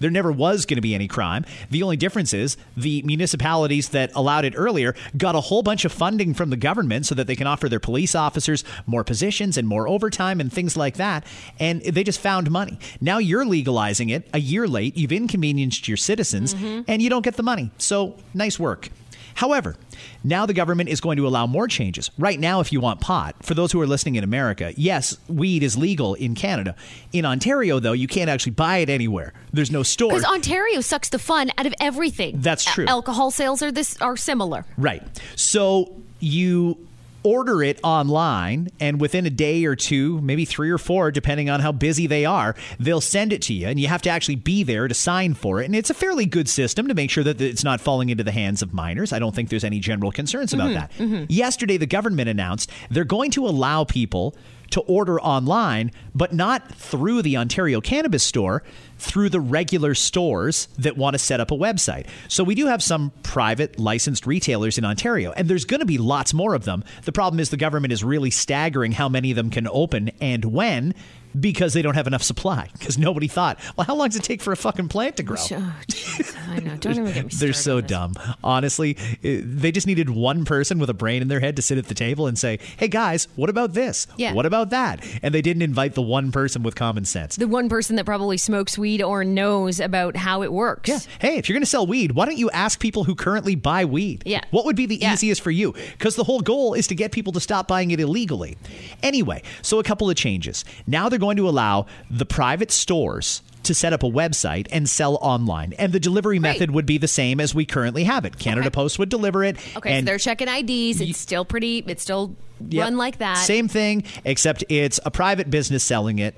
There 0.00 0.10
never 0.10 0.32
was 0.32 0.66
going 0.66 0.78
to 0.78 0.82
be 0.82 0.94
any 0.94 1.06
crime. 1.06 1.44
The 1.70 1.82
only 1.82 1.96
difference 1.96 2.32
is 2.32 2.56
the 2.76 3.02
municipalities 3.02 3.90
that 3.90 4.10
allowed 4.14 4.44
it 4.46 4.54
earlier 4.56 4.94
got 5.16 5.34
a 5.34 5.40
whole 5.40 5.62
bunch 5.62 5.84
of 5.84 5.92
funding 5.92 6.34
from 6.34 6.50
the 6.50 6.56
government 6.56 7.06
so 7.06 7.14
that 7.14 7.26
they 7.26 7.36
can 7.36 7.46
offer 7.46 7.68
their 7.68 7.80
police 7.80 8.14
officers 8.14 8.64
more 8.86 9.04
positions 9.04 9.56
and 9.56 9.68
more 9.68 9.86
overtime 9.86 10.40
and 10.40 10.52
things 10.52 10.76
like 10.76 10.96
that. 10.96 11.24
And 11.58 11.82
they 11.82 12.02
just 12.02 12.18
found 12.18 12.50
money. 12.50 12.78
Now 13.00 13.18
you're 13.18 13.44
legalizing 13.44 14.08
it 14.08 14.28
a 14.32 14.40
year 14.40 14.66
late. 14.66 14.96
You've 14.96 15.12
inconvenienced 15.12 15.86
your 15.86 15.98
citizens 15.98 16.54
mm-hmm. 16.54 16.82
and 16.88 17.02
you 17.02 17.10
don't 17.10 17.22
get 17.22 17.36
the 17.36 17.42
money. 17.42 17.70
So 17.76 18.16
nice 18.32 18.58
work. 18.58 18.88
However, 19.34 19.76
now 20.24 20.46
the 20.46 20.52
government 20.54 20.88
is 20.88 21.00
going 21.00 21.16
to 21.16 21.26
allow 21.26 21.46
more 21.46 21.68
changes. 21.68 22.10
Right 22.18 22.38
now, 22.38 22.60
if 22.60 22.72
you 22.72 22.80
want 22.80 23.00
pot, 23.00 23.36
for 23.42 23.54
those 23.54 23.72
who 23.72 23.80
are 23.80 23.86
listening 23.86 24.16
in 24.16 24.24
America, 24.24 24.72
yes, 24.76 25.16
weed 25.28 25.62
is 25.62 25.76
legal 25.76 26.14
in 26.14 26.34
Canada. 26.34 26.74
In 27.12 27.24
Ontario, 27.24 27.80
though, 27.80 27.92
you 27.92 28.06
can't 28.06 28.30
actually 28.30 28.52
buy 28.52 28.78
it 28.78 28.88
anywhere. 28.90 29.32
There's 29.52 29.70
no 29.70 29.82
store. 29.82 30.10
Because 30.10 30.24
Ontario 30.24 30.80
sucks 30.80 31.08
the 31.08 31.18
fun 31.18 31.50
out 31.58 31.66
of 31.66 31.74
everything. 31.80 32.40
That's 32.40 32.64
true. 32.64 32.84
A- 32.84 32.90
alcohol 32.90 33.30
sales 33.30 33.62
are 33.62 33.72
this 33.72 34.00
are 34.00 34.16
similar. 34.16 34.64
Right. 34.76 35.02
So 35.36 36.00
you 36.20 36.76
order 37.22 37.62
it 37.62 37.78
online, 37.82 38.68
and 38.80 39.00
within 39.00 39.26
a 39.26 39.30
day 39.30 39.64
or 39.64 39.76
two, 39.76 40.20
maybe 40.20 40.44
three 40.44 40.70
or 40.70 40.78
four, 40.78 41.10
depending 41.10 41.50
on 41.50 41.60
how 41.60 41.72
busy 41.72 42.06
they 42.06 42.24
are, 42.24 42.54
they'll 42.78 43.00
send 43.00 43.32
it 43.32 43.42
to 43.42 43.52
you, 43.52 43.68
and 43.68 43.78
you 43.78 43.88
have 43.88 44.02
to 44.02 44.10
actually 44.10 44.36
be 44.36 44.62
there 44.62 44.88
to 44.88 44.94
sign 44.94 45.34
for 45.34 45.60
it. 45.60 45.66
And 45.66 45.76
it's 45.76 45.90
a 45.90 45.94
fairly 45.94 46.26
good 46.26 46.48
system 46.48 46.88
to 46.88 46.94
make 46.94 47.10
sure 47.10 47.24
that 47.24 47.40
it's 47.40 47.64
not 47.64 47.80
falling 47.80 48.10
into 48.10 48.24
the 48.24 48.32
hands 48.32 48.62
of 48.62 48.72
minors. 48.72 49.12
I 49.12 49.18
don't 49.18 49.34
think 49.34 49.48
there's 49.48 49.64
any 49.64 49.80
general 49.80 50.12
concerns 50.12 50.52
about 50.52 50.70
mm-hmm, 50.70 50.74
that. 50.74 50.92
Mm-hmm. 50.92 51.24
Yesterday, 51.28 51.76
the 51.76 51.86
government 51.86 52.28
announced 52.28 52.70
they're 52.90 53.04
going 53.04 53.30
to 53.32 53.46
allow 53.46 53.84
people 53.84 54.34
to 54.70 54.80
order 54.82 55.20
online, 55.20 55.90
but 56.14 56.32
not 56.32 56.72
through 56.74 57.22
the 57.22 57.36
Ontario 57.36 57.80
Cannabis 57.80 58.22
Store, 58.22 58.62
through 58.98 59.28
the 59.28 59.40
regular 59.40 59.94
stores 59.94 60.68
that 60.78 60.96
want 60.96 61.14
to 61.14 61.18
set 61.18 61.40
up 61.40 61.50
a 61.50 61.56
website. 61.56 62.06
So 62.28 62.44
we 62.44 62.54
do 62.54 62.66
have 62.66 62.82
some 62.82 63.12
private 63.22 63.78
licensed 63.78 64.26
retailers 64.26 64.78
in 64.78 64.84
Ontario, 64.84 65.32
and 65.32 65.48
there's 65.48 65.64
going 65.64 65.80
to 65.80 65.86
be 65.86 65.98
lots 65.98 66.34
more 66.34 66.54
of 66.54 66.64
them. 66.64 66.84
The 67.04 67.12
problem 67.12 67.40
is 67.40 67.50
the 67.50 67.56
government 67.56 67.92
is 67.92 68.04
really 68.04 68.30
staggering 68.30 68.92
how 68.92 69.08
many 69.08 69.30
of 69.30 69.36
them 69.36 69.50
can 69.50 69.66
open 69.68 70.10
and 70.20 70.44
when 70.44 70.94
because 71.38 71.72
they 71.74 71.82
don't 71.82 71.94
have 71.94 72.06
enough 72.06 72.22
supply. 72.22 72.68
Because 72.72 72.98
nobody 72.98 73.28
thought, 73.28 73.58
well, 73.76 73.84
how 73.86 73.94
long 73.94 74.08
does 74.08 74.16
it 74.16 74.22
take 74.24 74.42
for 74.42 74.52
a 74.52 74.56
fucking 74.56 74.88
plant 74.88 75.16
to 75.18 75.22
grow? 75.22 75.36
Oh. 75.52 75.74
I 76.48 76.60
know. 76.60 76.76
Don't 76.76 76.92
even 76.92 77.04
get 77.06 77.24
me 77.24 77.30
started. 77.30 77.38
They're 77.38 77.52
so 77.52 77.80
dumb. 77.80 78.14
Honestly, 78.42 78.96
eh, 79.22 79.40
they 79.44 79.70
just 79.72 79.86
needed 79.86 80.10
one 80.10 80.44
person 80.44 80.78
with 80.78 80.90
a 80.90 80.94
brain 80.94 81.22
in 81.22 81.28
their 81.28 81.40
head 81.40 81.56
to 81.56 81.62
sit 81.62 81.78
at 81.78 81.86
the 81.86 81.94
table 81.94 82.26
and 82.26 82.38
say, 82.38 82.58
"Hey 82.76 82.88
guys, 82.88 83.28
what 83.36 83.48
about 83.50 83.74
this? 83.74 84.06
Yeah. 84.16 84.32
What 84.32 84.46
about 84.46 84.70
that?" 84.70 85.04
And 85.22 85.34
they 85.34 85.42
didn't 85.42 85.62
invite 85.62 85.94
the 85.94 86.02
one 86.02 86.32
person 86.32 86.62
with 86.62 86.74
common 86.74 87.04
sense. 87.04 87.36
The 87.36 87.46
one 87.46 87.68
person 87.68 87.96
that 87.96 88.04
probably 88.06 88.36
smokes 88.36 88.76
weed 88.78 89.02
or 89.02 89.24
knows 89.24 89.78
about 89.80 90.16
how 90.16 90.42
it 90.42 90.52
works. 90.52 90.88
Yeah. 90.88 90.98
Hey, 91.20 91.36
if 91.36 91.48
you're 91.48 91.54
going 91.54 91.62
to 91.62 91.66
sell 91.70 91.86
weed, 91.86 92.12
why 92.12 92.26
don't 92.26 92.38
you 92.38 92.50
ask 92.50 92.80
people 92.80 93.04
who 93.04 93.14
currently 93.14 93.54
buy 93.54 93.84
weed? 93.84 94.22
Yeah. 94.26 94.40
What 94.50 94.64
would 94.64 94.76
be 94.76 94.86
the 94.86 94.96
Yeah. 94.96 95.12
easiest 95.12 95.40
for 95.42 95.50
you? 95.50 95.72
Because 95.92 96.16
the 96.16 96.24
whole 96.24 96.40
goal 96.40 96.74
is 96.74 96.86
to 96.88 96.94
get 96.94 97.12
people 97.12 97.32
to 97.34 97.40
stop 97.40 97.68
buying 97.68 97.90
it 97.92 98.00
illegally. 98.00 98.56
Anyway, 99.02 99.42
so 99.62 99.78
a 99.78 99.84
couple 99.84 100.10
of 100.10 100.16
changes. 100.16 100.64
Now 100.86 101.08
they're 101.08 101.18
going 101.20 101.36
to 101.36 101.48
allow 101.48 101.86
the 102.10 102.26
private 102.26 102.70
stores 102.72 103.42
to 103.62 103.74
set 103.74 103.92
up 103.92 104.02
a 104.02 104.06
website 104.10 104.66
and 104.72 104.88
sell 104.88 105.16
online. 105.20 105.74
And 105.78 105.92
the 105.92 106.00
delivery 106.00 106.38
method 106.38 106.70
would 106.70 106.86
be 106.86 106.96
the 106.98 107.06
same 107.06 107.38
as 107.40 107.54
we 107.54 107.66
currently 107.66 108.04
have 108.04 108.24
it. 108.24 108.38
Canada 108.38 108.68
Okay. 108.68 108.74
Post 108.74 108.98
would 108.98 109.10
deliver 109.10 109.44
it. 109.44 109.56
Okay, 109.76 110.00
so 110.00 110.04
they're 110.06 110.18
checking 110.18 110.48
IDs. 110.48 111.00
It's 111.00 111.18
still 111.18 111.44
pretty. 111.44 111.84
It's 111.86 112.02
still 112.02 112.34
Yep. 112.68 112.84
run 112.84 112.96
like 112.96 113.18
that. 113.18 113.38
Same 113.38 113.68
thing, 113.68 114.02
except 114.24 114.64
it's 114.68 114.98
a 115.06 115.10
private 115.10 115.50
business 115.50 115.82
selling 115.84 116.18
it 116.18 116.34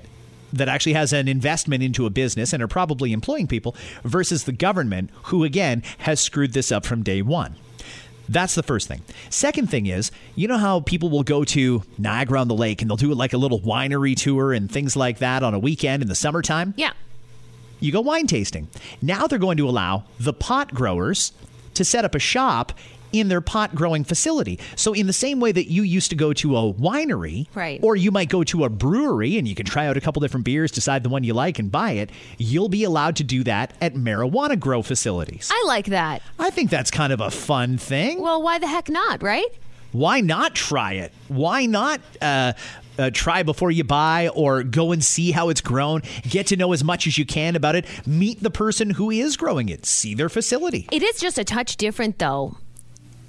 that 0.53 0.67
actually 0.69 0.93
has 0.93 1.11
an 1.13 1.27
investment 1.27 1.81
into 1.83 2.05
a 2.05 2.09
business 2.09 2.53
and 2.53 2.61
are 2.61 2.67
probably 2.67 3.11
employing 3.11 3.47
people 3.47 3.75
versus 4.03 4.43
the 4.43 4.51
government, 4.51 5.09
who 5.23 5.43
again 5.43 5.81
has 5.99 6.19
screwed 6.19 6.53
this 6.53 6.71
up 6.71 6.85
from 6.85 7.03
day 7.03 7.21
one. 7.21 7.55
That's 8.29 8.55
the 8.55 8.63
first 8.63 8.87
thing. 8.87 9.01
Second 9.29 9.69
thing 9.69 9.85
is, 9.85 10.11
you 10.35 10.47
know 10.47 10.57
how 10.57 10.79
people 10.79 11.09
will 11.09 11.23
go 11.23 11.43
to 11.43 11.83
Niagara 11.97 12.39
on 12.39 12.47
the 12.47 12.55
Lake 12.55 12.81
and 12.81 12.89
they'll 12.89 12.97
do 12.97 13.13
like 13.13 13.33
a 13.33 13.37
little 13.37 13.59
winery 13.59 14.15
tour 14.15 14.53
and 14.53 14.71
things 14.71 14.95
like 14.95 15.19
that 15.19 15.43
on 15.43 15.53
a 15.53 15.59
weekend 15.59 16.01
in 16.01 16.09
the 16.09 16.15
summertime? 16.15 16.73
Yeah. 16.77 16.93
you 17.79 17.91
go 17.91 17.99
wine 18.01 18.27
tasting. 18.27 18.69
Now 19.01 19.27
they're 19.27 19.39
going 19.39 19.57
to 19.57 19.67
allow 19.67 20.05
the 20.19 20.33
pot 20.33 20.73
growers 20.73 21.33
to 21.73 21.83
set 21.83 22.05
up 22.05 22.15
a 22.15 22.19
shop 22.19 22.71
in 23.13 23.29
their 23.29 23.39
pot 23.41 23.73
growing 23.75 24.03
facility. 24.03 24.59
So 24.75 24.91
in 24.93 25.07
the 25.07 25.13
same 25.13 25.39
way 25.39 25.51
that 25.53 25.71
you 25.71 25.83
used 25.83 26.09
to 26.09 26.15
go 26.15 26.33
to 26.33 26.57
a 26.57 26.73
winery, 26.73 27.47
Right. 27.55 27.79
or 27.83 27.95
you 27.95 28.11
might 28.11 28.27
go 28.29 28.43
to 28.43 28.65
a 28.65 28.69
brewery 28.69 29.37
and 29.37 29.47
you 29.47 29.55
can 29.55 29.65
try 29.65 29.87
out 29.87 29.95
a 29.95 30.01
couple 30.01 30.19
different 30.19 30.45
beers, 30.45 30.71
decide 30.71 31.03
the 31.03 31.09
one 31.09 31.23
you 31.23 31.33
like 31.33 31.59
and 31.59 31.71
buy 31.71 31.91
it, 31.91 32.09
you'll 32.37 32.69
be 32.69 32.83
allowed 32.83 33.15
to 33.17 33.23
do 33.23 33.43
that 33.45 33.73
at 33.79 33.93
marijuana 33.93 34.59
grow 34.59 34.81
facilities. 34.81 35.49
I 35.53 35.63
like 35.67 35.85
that. 35.87 36.21
I 36.39 36.49
think 36.49 36.69
that's 36.69 36.91
kind 36.91 37.13
of 37.13 37.21
a 37.21 37.31
fun 37.31 37.77
thing. 37.77 38.21
Well, 38.21 38.41
why 38.41 38.57
the 38.59 38.67
heck 38.67 38.89
not, 38.89 39.21
right? 39.23 39.47
Why 39.91 40.21
not 40.21 40.55
try 40.55 40.93
it? 40.93 41.13
Why 41.27 41.67
not 41.67 42.01
uh, 42.19 42.53
uh, 42.97 43.11
try 43.13 43.43
before 43.43 43.69
you 43.69 43.83
buy 43.83 44.29
or 44.29 44.63
go 44.63 44.91
and 44.91 45.03
see 45.03 45.29
how 45.31 45.49
it's 45.49 45.61
grown? 45.61 46.01
Get 46.27 46.47
to 46.47 46.55
know 46.55 46.73
as 46.73 46.83
much 46.83 47.05
as 47.05 47.15
you 47.19 47.27
can 47.27 47.55
about 47.55 47.75
it. 47.75 47.85
Meet 48.07 48.41
the 48.41 48.49
person 48.49 48.89
who 48.89 49.11
is 49.11 49.37
growing 49.37 49.69
it. 49.69 49.85
See 49.85 50.15
their 50.15 50.29
facility. 50.29 50.87
It 50.91 51.03
is 51.03 51.19
just 51.19 51.37
a 51.37 51.43
touch 51.43 51.77
different, 51.77 52.17
though, 52.17 52.57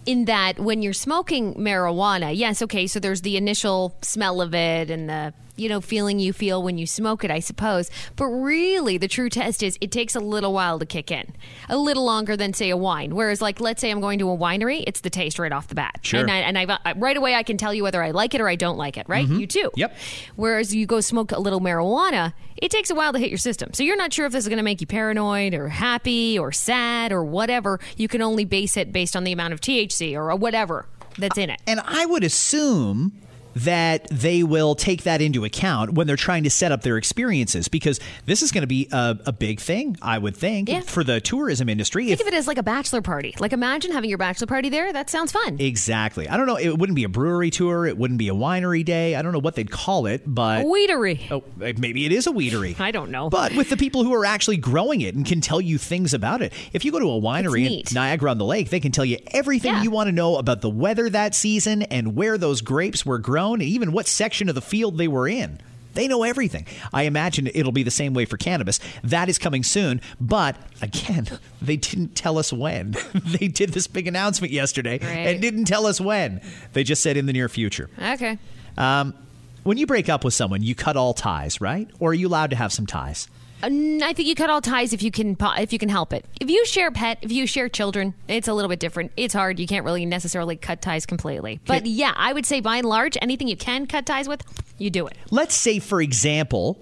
in 0.07 0.27
that 0.27 0.59
when 0.59 0.83
you're 0.83 0.93
smoking 0.93 1.55
marijuana, 1.55 2.37
yes, 2.37 2.63
okay, 2.63 2.87
so 2.87 3.01
there's 3.01 3.23
the 3.23 3.37
initial 3.37 3.97
smell 4.03 4.41
of 4.41 4.55
it 4.55 4.91
and 4.91 5.09
the 5.09 5.35
you 5.57 5.69
know 5.69 5.81
feeling 5.81 6.19
you 6.19 6.33
feel 6.33 6.63
when 6.63 6.79
you 6.79 6.87
smoke 6.87 7.25
it, 7.25 7.31
I 7.31 7.41
suppose. 7.41 7.91
But 8.17 8.27
really, 8.27 8.99
the 8.99 9.09
true 9.09 9.29
test 9.29 9.63
is 9.63 9.79
it 9.81 9.91
takes 9.93 10.15
a 10.15 10.21
little 10.21 10.53
while 10.53 10.79
to 10.79 10.87
kick 10.87 11.11
in, 11.11 11.35
a 11.69 11.77
little 11.77 12.05
longer 12.05 12.37
than 12.37 12.53
say 12.53 12.71
a 12.71 12.77
wine. 12.77 13.15
Whereas, 13.15 13.41
like, 13.43 13.61
let's 13.61 13.81
say 13.81 13.91
I'm 13.91 14.01
going 14.01 14.19
to 14.19 14.31
a 14.31 14.37
winery, 14.37 14.85
it's 14.87 15.01
the 15.01 15.11
taste 15.11 15.39
right 15.39 15.53
off 15.53 15.69
the 15.69 15.75
bat, 15.75 16.01
Sure. 16.03 16.21
and 16.21 16.31
I, 16.31 16.37
and 16.39 16.59
I, 16.59 16.63
I 16.85 16.91
uh, 16.91 16.95
right 16.97 17.17
away 17.17 17.35
I 17.35 17.43
can 17.43 17.57
tell 17.57 17.73
you 17.75 17.83
whether 17.83 18.03
I 18.03 18.11
like 18.11 18.35
it 18.35 18.41
or 18.41 18.49
I 18.49 18.57
don't 18.57 18.77
like 18.77 18.97
it. 18.97 19.07
Right? 19.09 19.27
Mm-hmm. 19.27 19.41
You 19.41 19.47
too. 19.47 19.71
Yep. 19.77 19.97
Whereas 20.37 20.75
you 20.75 20.87
go 20.87 21.01
smoke 21.01 21.33
a 21.33 21.39
little 21.41 21.61
marijuana, 21.61 22.33
it 22.57 22.71
takes 22.71 22.91
a 22.91 22.95
while 22.95 23.13
to 23.13 23.19
hit 23.19 23.31
your 23.31 23.39
system. 23.39 23.73
So 23.75 23.83
you're 23.83 23.97
not 23.97 24.13
sure 24.13 24.27
if 24.27 24.33
this 24.33 24.45
is 24.45 24.49
going 24.49 24.59
to 24.59 24.63
make 24.65 24.81
you 24.81 24.87
paranoid 24.87 25.55
or 25.55 25.69
happy 25.69 26.39
or 26.39 26.53
sad 26.53 27.13
or 27.13 27.25
whatever. 27.25 27.81
You 27.97 28.09
can 28.09 28.23
only 28.23 28.45
base 28.45 28.77
it 28.77 28.93
based 28.93 29.17
on 29.17 29.25
the 29.25 29.33
amount 29.33 29.53
of 29.53 29.61
THC 29.61 30.15
or 30.15 30.35
whatever 30.37 30.87
that's 31.19 31.39
in 31.39 31.51
it. 31.51 31.61
And 31.67 31.81
I 31.81 32.07
would 32.07 32.25
assume 32.25 33.13
that 33.57 34.07
they 34.11 34.43
will 34.43 34.75
take 34.75 35.05
that 35.05 35.21
into 35.21 35.45
account 35.45 35.95
when 35.95 36.07
they're 36.07 36.17
trying 36.17 36.45
to 36.45 36.51
set 36.51 36.73
up 36.73 36.83
their 36.83 36.97
experiences 36.97 37.69
because 37.69 38.01
this 38.27 38.43
is 38.43 38.51
going 38.53 38.63
to 38.63 38.67
be 38.69 38.89
a, 38.93 39.19
a 39.27 39.33
big 39.33 39.61
thing, 39.61 39.97
I 40.03 40.19
would 40.19 40.37
think, 40.37 40.69
Yeah. 40.69 40.81
for 40.81 41.05
the 41.05 41.21
tourism 41.21 41.69
industry. 41.69 42.07
Think 42.07 42.21
of 42.21 42.27
it 42.27 42.35
as 42.35 42.47
like 42.47 42.59
a 42.59 42.63
bachelor 42.63 43.03
party. 43.03 43.35
Like 43.39 43.53
imagine 43.53 43.93
having 43.93 44.09
your 44.11 44.19
bachelor 44.19 44.47
party 44.47 44.69
there. 44.69 44.93
That 44.93 45.11
sounds 45.11 45.33
fun. 45.33 45.59
Exactly. 45.61 46.29
I 46.29 46.37
don't 46.37 46.47
know. 46.47 46.57
It 46.57 46.79
wouldn't 46.79 46.97
be 46.97 47.05
a 47.05 47.09
brewery 47.09 47.51
tour. 47.51 47.87
It 47.87 47.97
wouldn't 47.97 48.19
be 48.19 48.29
a 48.29 48.35
winery 48.35 48.85
day. 48.85 49.15
I 49.15 49.23
don't 49.23 49.33
know 49.33 49.39
what 49.39 49.55
they'd 49.55 49.71
call 49.71 50.07
it, 50.07 50.23
but. 50.27 50.63
a 50.63 50.65
weedery. 50.65 51.31
Oh, 51.31 51.45
eh, 51.63 51.75
maybe 51.79 52.05
it 52.07 52.13
is 52.13 52.27
a 52.27 52.31
weedery. 52.33 52.79
I 52.85 52.91
don't 52.91 53.11
know. 53.11 53.31
But 53.31 53.55
with 53.55 53.71
the 53.71 53.77
people 53.77 54.03
who 54.05 54.13
are 54.15 54.25
actually 54.25 54.57
growing 54.57 55.01
it 55.01 55.15
and 55.15 55.25
can 55.25 55.41
tell 55.41 55.61
you 55.61 55.79
things 55.79 56.13
about 56.15 56.43
it. 56.43 56.53
If 56.73 56.85
you 56.85 56.93
go 56.93 56.99
to 56.99 57.11
a 57.11 57.21
winery 57.21 57.67
in. 57.81 57.95
Niagara 57.95 58.31
on 58.31 58.39
the 58.39 58.45
Lake, 58.45 58.71
they 58.71 58.81
can 58.81 58.91
tell 58.93 59.05
you 59.05 59.19
everything 59.29 59.75
Yeah. 59.75 59.83
you 59.83 59.91
want 59.91 60.09
to 60.09 60.13
know 60.13 60.37
about 60.37 60.61
the 60.61 60.71
weather 60.71 61.09
that 61.11 61.35
season 61.35 61.83
and 61.85 62.17
where 62.17 62.37
those 62.39 62.61
grapes 62.61 63.07
were 63.07 63.19
grown 63.19 63.44
and 63.53 63.63
even 63.63 63.93
what 63.93 64.07
section 64.07 64.49
of 64.49 64.55
the 64.55 64.63
field 64.63 64.97
they 64.97 65.09
were 65.09 65.29
in. 65.29 65.61
They 65.93 66.09
know 66.09 66.25
everything. 66.25 66.67
I 66.93 67.03
imagine 67.05 67.49
it'll 67.55 67.71
be 67.71 67.85
the 67.85 67.91
same 67.91 68.15
way 68.15 68.25
for 68.25 68.37
cannabis. 68.37 68.81
That 69.05 69.29
is 69.29 69.39
coming 69.39 69.63
soon. 69.63 70.01
But 70.21 70.57
again, 70.83 71.29
they 71.63 71.77
didn't 71.77 72.17
tell 72.17 72.37
us 72.39 72.53
when. 72.53 72.97
they 73.15 73.47
did 73.47 73.71
this 73.71 73.87
big 73.87 74.09
announcement 74.09 74.53
yesterday 74.53 74.99
Right. 75.01 75.09
and 75.29 75.41
didn't 75.41 75.67
tell 75.67 75.87
us 75.87 76.01
when. 76.01 76.41
They 76.73 76.83
just 76.83 77.01
said 77.03 77.17
in 77.17 77.27
the 77.27 77.33
near 77.33 77.49
future. 77.49 77.91
Okay. 78.01 78.39
Um, 78.77 79.15
when 79.63 79.79
you 79.79 79.87
break 79.87 80.09
up 80.09 80.25
with 80.25 80.35
someone, 80.35 80.63
you 80.63 80.75
cut 80.75 80.97
all 80.97 81.15
ties, 81.15 81.61
right? 81.61 81.89
Or 82.01 82.11
are 82.11 82.15
you 82.15 82.27
allowed 82.27 82.51
to 82.51 82.57
have 82.57 82.73
some 82.73 82.87
ties? 82.87 83.29
I 83.65 84.13
think 84.13 84.29
you 84.29 84.35
cut 84.35 84.51
all 84.51 84.61
ties 84.61 84.93
if 84.93 85.03
you 85.03 85.11
can 85.11 85.37
if 85.41 85.73
you 85.73 85.79
can 85.79 85.89
help 85.89 86.13
it. 86.13 86.27
If 86.41 86.51
you 86.51 86.67
share 86.67 86.91
pet, 86.91 87.19
if 87.23 87.33
you 87.33 87.47
share 87.47 87.69
children, 87.69 88.15
it's 88.29 88.49
a 88.49 88.53
little 88.53 88.69
bit 88.69 88.79
different. 88.79 89.13
It's 89.17 89.33
hard. 89.33 89.59
You 89.59 89.67
can't 89.67 89.85
really 89.85 90.05
necessarily 90.05 90.57
cut 90.57 90.83
ties 90.83 91.07
completely. 91.07 91.61
But 91.67 91.87
yeah, 91.87 92.13
I 92.17 92.33
would 92.33 92.47
say 92.47 92.61
by 92.61 92.77
and 92.77 92.87
large, 92.87 93.17
anything 93.23 93.49
you 93.49 93.57
can 93.57 93.87
cut 93.87 94.07
ties 94.07 94.29
with, 94.29 94.43
you 94.79 94.91
do 94.91 95.07
it. 95.07 95.17
Let's 95.31 95.55
say, 95.55 95.79
for 95.79 96.03
example, 96.03 96.79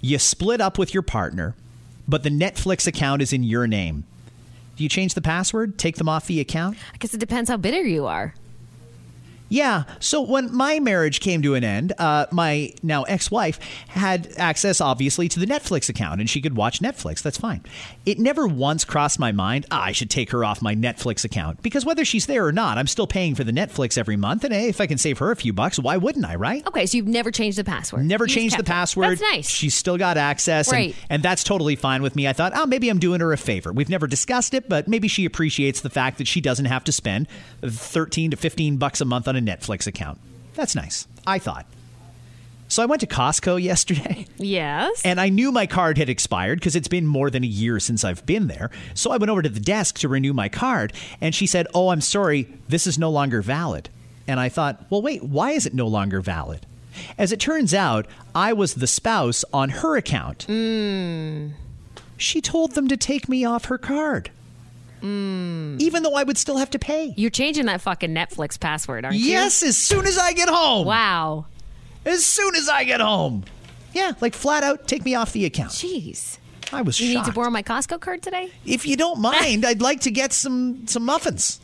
you 0.00 0.18
split 0.18 0.60
up 0.60 0.78
with 0.78 0.92
your 0.92 1.02
partner, 1.02 1.54
but 2.08 2.24
the 2.24 2.30
Netflix 2.30 2.86
account 2.86 3.22
is 3.22 3.32
in 3.32 3.44
your 3.44 3.66
name. 3.66 4.04
Do 4.76 4.82
you 4.82 4.88
change 4.88 5.14
the 5.14 5.22
password? 5.22 5.78
Take 5.78 5.96
them 5.96 6.08
off 6.08 6.26
the 6.26 6.40
account? 6.40 6.78
I 6.94 6.96
guess 6.96 7.14
it 7.14 7.20
depends 7.20 7.50
how 7.50 7.56
bitter 7.58 7.82
you 7.82 8.06
are. 8.06 8.34
Yeah. 9.52 9.84
So 10.00 10.22
when 10.22 10.50
my 10.54 10.80
marriage 10.80 11.20
came 11.20 11.42
to 11.42 11.54
an 11.54 11.62
end, 11.62 11.92
uh, 11.98 12.24
my 12.32 12.72
now 12.82 13.02
ex 13.02 13.30
wife 13.30 13.60
had 13.88 14.32
access, 14.38 14.80
obviously, 14.80 15.28
to 15.28 15.38
the 15.38 15.44
Netflix 15.44 15.90
account 15.90 16.20
and 16.22 16.30
she 16.30 16.40
could 16.40 16.56
watch 16.56 16.80
Netflix. 16.80 17.20
That's 17.20 17.36
fine. 17.36 17.60
It 18.06 18.18
never 18.18 18.46
once 18.46 18.86
crossed 18.86 19.18
my 19.18 19.30
mind, 19.30 19.66
ah, 19.70 19.82
I 19.82 19.92
should 19.92 20.08
take 20.08 20.30
her 20.30 20.42
off 20.42 20.62
my 20.62 20.74
Netflix 20.74 21.22
account 21.26 21.62
because 21.62 21.84
whether 21.84 22.02
she's 22.02 22.24
there 22.24 22.46
or 22.46 22.52
not, 22.52 22.78
I'm 22.78 22.86
still 22.86 23.06
paying 23.06 23.34
for 23.34 23.44
the 23.44 23.52
Netflix 23.52 23.98
every 23.98 24.16
month. 24.16 24.42
And 24.44 24.54
hey, 24.54 24.68
if 24.68 24.80
I 24.80 24.86
can 24.86 24.96
save 24.96 25.18
her 25.18 25.30
a 25.30 25.36
few 25.36 25.52
bucks, 25.52 25.78
why 25.78 25.98
wouldn't 25.98 26.24
I, 26.24 26.34
right? 26.36 26.66
Okay, 26.66 26.86
so 26.86 26.96
you've 26.96 27.06
never 27.06 27.30
changed 27.30 27.58
the 27.58 27.64
password. 27.64 28.06
Never 28.06 28.24
You 28.24 28.34
changed 28.34 28.54
the 28.54 28.62
kept 28.62 28.68
it. 28.68 28.72
password. 28.72 29.10
That's 29.10 29.20
nice. 29.20 29.50
She's 29.50 29.74
still 29.74 29.98
got 29.98 30.16
access, 30.16 30.68
and, 30.68 30.76
Right. 30.76 30.94
and 31.10 31.22
that's 31.22 31.44
totally 31.44 31.76
fine 31.76 32.00
with 32.00 32.16
me. 32.16 32.26
I 32.26 32.32
thought, 32.32 32.52
oh, 32.56 32.64
maybe 32.64 32.88
I'm 32.88 32.98
doing 32.98 33.20
her 33.20 33.34
a 33.34 33.36
favor. 33.36 33.70
We've 33.70 33.90
never 33.90 34.06
discussed 34.06 34.54
it, 34.54 34.66
but 34.70 34.88
maybe 34.88 35.08
she 35.08 35.26
appreciates 35.26 35.82
the 35.82 35.90
fact 35.90 36.16
that 36.16 36.26
she 36.26 36.40
doesn't 36.40 36.64
have 36.64 36.84
to 36.84 36.92
spend 36.92 37.28
13 37.62 38.30
to 38.30 38.36
15 38.38 38.78
bucks 38.78 39.02
a 39.02 39.04
month 39.04 39.28
on 39.28 39.36
a 39.36 39.41
Netflix 39.42 39.86
account. 39.86 40.18
That's 40.54 40.74
nice. 40.74 41.06
I 41.26 41.38
thought. 41.38 41.66
So 42.68 42.82
I 42.82 42.86
went 42.86 43.00
to 43.00 43.06
Costco 43.06 43.62
yesterday. 43.62 44.26
yes. 44.38 45.02
And 45.04 45.20
I 45.20 45.28
knew 45.28 45.52
my 45.52 45.66
card 45.66 45.98
had 45.98 46.08
expired 46.08 46.58
because 46.58 46.74
it's 46.74 46.88
been 46.88 47.06
more 47.06 47.28
than 47.28 47.44
a 47.44 47.46
year 47.46 47.78
since 47.80 48.02
I've 48.04 48.24
been 48.24 48.46
there. 48.46 48.70
So 48.94 49.10
I 49.10 49.18
went 49.18 49.30
over 49.30 49.42
to 49.42 49.48
the 49.48 49.60
desk 49.60 49.98
to 49.98 50.08
renew 50.08 50.32
my 50.32 50.48
card, 50.48 50.92
and 51.20 51.34
she 51.34 51.46
said, 51.46 51.66
Oh, 51.74 51.88
I'm 51.88 52.00
sorry, 52.00 52.48
this 52.68 52.86
is 52.86 52.98
no 52.98 53.10
longer 53.10 53.42
valid. 53.42 53.90
And 54.26 54.40
I 54.40 54.48
thought, 54.48 54.86
Well, 54.88 55.02
wait, 55.02 55.22
why 55.22 55.50
is 55.50 55.66
it 55.66 55.74
no 55.74 55.86
longer 55.86 56.20
valid? 56.20 56.64
As 57.18 57.32
it 57.32 57.40
turns 57.40 57.72
out, 57.74 58.06
I 58.34 58.52
was 58.52 58.74
the 58.74 58.86
spouse 58.86 59.44
on 59.52 59.68
her 59.70 59.96
account. 59.96 60.46
Mm. 60.48 61.52
She 62.16 62.40
told 62.40 62.72
them 62.72 62.88
to 62.88 62.96
take 62.96 63.28
me 63.28 63.44
off 63.44 63.66
her 63.66 63.78
card, 63.78 64.30
Mm. 65.02 65.80
even 65.80 66.02
though 66.04 66.14
I 66.14 66.22
would 66.22 66.38
still 66.38 66.56
have 66.58 66.70
to 66.70 66.78
pay. 66.78 67.12
You're 67.16 67.30
changing 67.30 67.66
that 67.66 67.80
fucking 67.80 68.14
Netflix 68.14 68.58
password, 68.58 69.04
aren't 69.04 69.16
you? 69.16 69.32
Yes, 69.32 69.62
as 69.62 69.76
soon 69.76 70.06
as 70.06 70.16
I 70.16 70.32
get 70.32 70.48
home. 70.48 70.86
Wow. 70.86 71.46
As 72.06 72.24
soon 72.24 72.54
as 72.54 72.68
I 72.68 72.84
get 72.84 73.00
home. 73.00 73.44
Yeah, 73.92 74.12
like 74.20 74.34
flat 74.34 74.62
out, 74.62 74.86
take 74.88 75.04
me 75.04 75.14
off 75.14 75.32
the 75.32 75.44
account. 75.44 75.72
Jeez. 75.72 76.38
I 76.72 76.80
was 76.82 76.98
You 77.00 77.16
need 77.18 77.24
to 77.26 77.32
borrow 77.32 77.50
my 77.50 77.62
Costco 77.62 78.00
card 78.00 78.22
today? 78.22 78.50
If 78.64 78.86
you 78.86 78.96
don't 78.96 79.20
mind, 79.32 79.66
I'd 79.66 79.82
like 79.82 80.00
to 80.02 80.10
get 80.10 80.32
some 80.32 80.86
some 80.86 81.04
muffins. 81.04 81.58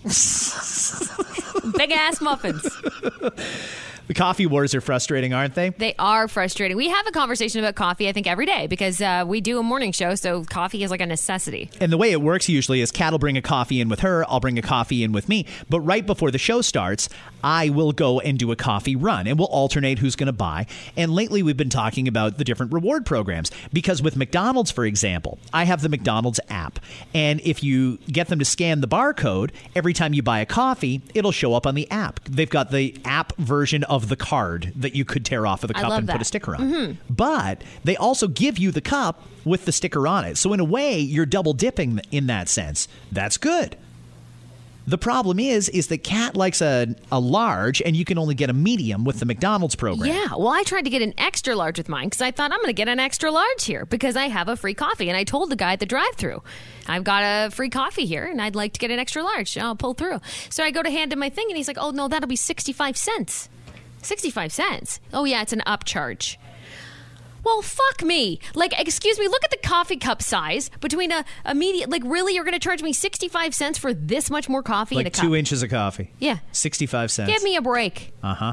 Big 1.77 1.91
ass 1.93 2.21
muffins. 2.21 2.67
The 4.09 4.15
coffee 4.15 4.47
wars 4.47 4.75
are 4.75 4.81
frustrating, 4.81 5.35
aren't 5.35 5.55
they? 5.55 5.69
They 5.69 5.95
are 5.99 6.29
frustrating. 6.29 6.79
We 6.79 6.89
have 6.89 7.07
a 7.07 7.11
conversation 7.11 7.61
about 7.61 7.75
coffee, 7.75 8.09
I 8.09 8.13
think, 8.13 8.27
every 8.27 8.47
day 8.47 8.67
because 8.67 9.03
uh, 9.03 9.25
we 9.27 9.43
do 9.43 9.59
a 9.59 9.63
morning 9.63 9.93
show, 9.93 10.15
so 10.15 10.45
coffee 10.45 10.83
is 10.83 10.91
like 10.91 11.03
a 11.03 11.07
necessity. 11.07 11.71
And 11.79 11.93
the 11.93 11.99
way 11.99 12.11
it 12.11 12.23
works 12.23 12.49
usually 12.49 12.81
is 12.81 12.91
Kat 12.91 13.13
will 13.13 13.19
bring 13.19 13.37
a 13.37 13.43
coffee 13.43 13.83
in 13.83 13.91
with 13.91 14.01
her, 14.01 14.25
I'll 14.27 14.41
bring 14.41 14.59
a 14.59 14.63
coffee 14.63 15.05
in 15.05 15.13
with 15.13 15.29
me. 15.29 15.45
But 15.69 15.81
right 15.81 16.07
before 16.07 16.31
the 16.31 16.39
show 16.39 16.63
starts, 16.63 17.11
I 17.45 17.69
will 17.69 17.93
go 17.93 18.19
and 18.19 18.39
do 18.39 18.51
a 18.51 18.57
coffee 18.57 18.97
run 18.97 19.27
and 19.27 19.39
we'll 19.39 19.49
alternate 19.49 19.99
who's 19.99 20.17
going 20.17 20.27
to 20.27 20.33
buy. 20.33 20.67
And 20.97 21.13
lately 21.13 21.43
we've 21.43 21.57
been 21.57 21.69
talking 21.69 22.09
about 22.09 22.39
the 22.39 22.45
different 22.45 22.73
reward 22.73 23.05
programs 23.05 23.51
because 23.75 24.03
with 24.03 24.17
McDonald's, 24.17 24.71
for 24.71 24.87
example, 24.87 25.39
I 25.53 25.65
have 25.65 25.83
the 25.83 25.89
McDonald's 25.91 26.41
app. 26.49 26.81
And 27.13 27.43
if 27.43 27.63
you 27.63 27.99
get 28.11 28.29
them 28.29 28.39
to 28.39 28.45
scan 28.47 28.81
the 28.81 28.89
barcode, 28.89 29.51
every 29.77 29.93
time 29.93 30.15
you 30.15 30.23
buy 30.23 30.41
a 30.41 30.47
coffee, 30.47 31.03
it'll 31.13 31.31
show 31.31 31.53
up 31.53 31.67
on 31.67 31.75
the 31.75 31.91
app. 31.91 32.25
They've 32.25 32.49
got 32.49 32.71
the 32.71 32.97
app 33.05 33.37
version 33.37 33.85
of 33.85 33.98
the 34.07 34.17
card 34.17 34.73
that 34.77 34.95
you 34.95 35.05
could 35.05 35.25
tear 35.25 35.47
off 35.47 35.65
of 35.65 35.69
the 35.69 35.75
cup 35.75 35.91
and 35.91 36.09
put 36.09 36.21
a 36.21 36.25
sticker 36.25 36.55
on. 36.55 36.61
Mm-hmm. 36.61 37.13
But 37.13 37.63
they 37.83 37.97
also 37.97 38.29
give 38.29 38.59
you 38.59 38.71
the 38.71 38.81
cup 38.81 39.23
with 39.45 39.65
the 39.65 39.73
sticker 39.73 40.07
on 40.07 40.25
it. 40.25 40.37
So 40.37 40.53
in 40.53 40.61
a 40.61 40.65
way, 40.65 40.99
you're 40.99 41.27
double 41.27 41.55
dipping 41.55 42.01
in 42.13 42.27
that 42.29 42.49
sense. 42.49 42.87
That's 43.11 43.37
good. 43.37 43.77
The 44.89 44.97
problem 44.97 45.39
is, 45.39 45.69
is 45.69 45.89
that 45.89 45.99
Kat 45.99 46.35
likes 46.35 46.63
a, 46.63 46.95
a 47.13 47.21
large, 47.21 47.83
and 47.83 47.95
you 47.95 48.07
can 48.07 48.17
only 48.17 48.35
get 48.35 48.49
a 48.49 48.55
medium 48.55 49.05
with 49.05 49.21
the 49.21 49.27
McDonald's 49.27 49.75
program. 49.75 50.09
Yeah, 50.09 50.29
well, 50.31 50.49
I 50.49 50.63
tried 50.63 50.85
to 50.85 50.91
get 50.91 51.03
an 51.03 51.13
extra 51.19 51.55
large 51.55 51.77
with 51.77 51.91
mine 51.91 52.07
because 52.07 52.23
I 52.23 52.31
thought 52.31 52.53
I'm 52.53 52.59
going 52.61 52.69
to 52.69 52.73
get 52.73 52.89
an 52.89 52.99
extra 52.99 53.31
large 53.31 53.67
here 53.67 53.85
because 53.85 54.17
I 54.17 54.29
have 54.29 54.49
a 54.49 54.57
free 54.57 54.73
coffee. 54.73 55.11
And 55.11 55.17
I 55.17 55.25
told 55.25 55.51
the 55.51 55.57
guy 55.57 55.75
at 55.75 55.81
the 55.81 55.85
drive 55.85 56.15
through, 56.15 56.43
I've 56.87 57.05
got 57.05 57.23
a 57.23 57.51
free 57.51 57.69
coffee 57.69 58.07
here 58.07 58.25
and 58.25 58.41
I'd 58.41 58.57
like 58.57 58.73
to 58.73 58.79
get 58.79 58.91
an 58.91 58.99
extra 58.99 59.23
large. 59.23 59.59
I'll 59.59 59.77
pull 59.77 59.93
through. 59.93 60.21
So 60.49 60.65
I 60.65 60.71
go 60.71 60.83
to 60.83 60.91
hand 60.91 61.13
him 61.13 61.19
my 61.19 61.29
thing 61.29 61.49
and 61.51 61.59
he's 61.59 61.69
like, 61.69 61.77
oh, 61.79 61.91
no, 61.91 62.09
that'll 62.09 62.27
be 62.27 62.35
65 62.35 62.97
cents. 62.97 63.51
65 64.03 64.53
cents? 64.53 65.01
Oh, 65.13 65.25
yeah, 65.25 65.43
it's 65.43 65.53
an 65.53 65.63
upcharge. 65.67 66.37
Well, 67.45 67.63
fuck 67.63 68.03
me. 68.03 68.41
Like, 68.55 68.79
excuse 68.79 69.19
me, 69.19 69.27
look 69.29 69.43
at 69.45 69.51
the 69.51 69.57
coffee 69.59 69.97
cup 69.97 70.23
size 70.23 70.71
between 70.81 71.13
a, 71.13 71.25
a 71.45 71.55
medium. 71.55 71.89
Like, 71.89 72.03
really, 72.05 72.35
you're 72.35 72.45
going 72.45 72.53
to 72.53 72.59
charge 72.59 72.83
me 72.83 72.93
65 72.93 73.55
cents 73.55 73.79
for 73.79 73.95
this 73.95 74.29
much 74.29 74.49
more 74.49 74.63
coffee 74.63 74.97
in 74.97 75.03
a 75.03 75.05
Like 75.05 75.15
cup? 75.15 75.25
two 75.25 75.35
inches 75.37 75.63
of 75.63 75.71
coffee. 75.71 76.11
Yeah. 76.19 76.39
65 76.53 77.11
cents. 77.11 77.31
Give 77.33 77.43
me 77.43 77.57
a 77.57 77.63
break. 77.63 78.13
Uh 78.23 78.35
huh. 78.35 78.53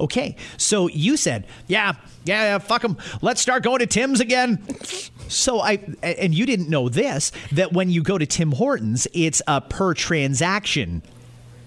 Okay, 0.00 0.36
so 0.56 0.88
you 0.88 1.16
said, 1.16 1.46
yeah, 1.68 1.92
yeah, 2.24 2.42
yeah, 2.42 2.58
fuck 2.58 2.82
them. 2.82 2.98
Let's 3.22 3.40
start 3.40 3.62
going 3.62 3.78
to 3.78 3.86
Tim's 3.86 4.20
again. 4.20 4.62
So 5.28 5.60
I, 5.60 5.78
and 6.02 6.34
you 6.34 6.44
didn't 6.46 6.68
know 6.68 6.88
this, 6.88 7.30
that 7.52 7.72
when 7.72 7.88
you 7.88 8.02
go 8.02 8.18
to 8.18 8.26
Tim 8.26 8.52
Hortons, 8.52 9.06
it's 9.14 9.40
a 9.46 9.60
per 9.60 9.94
transaction 9.94 11.02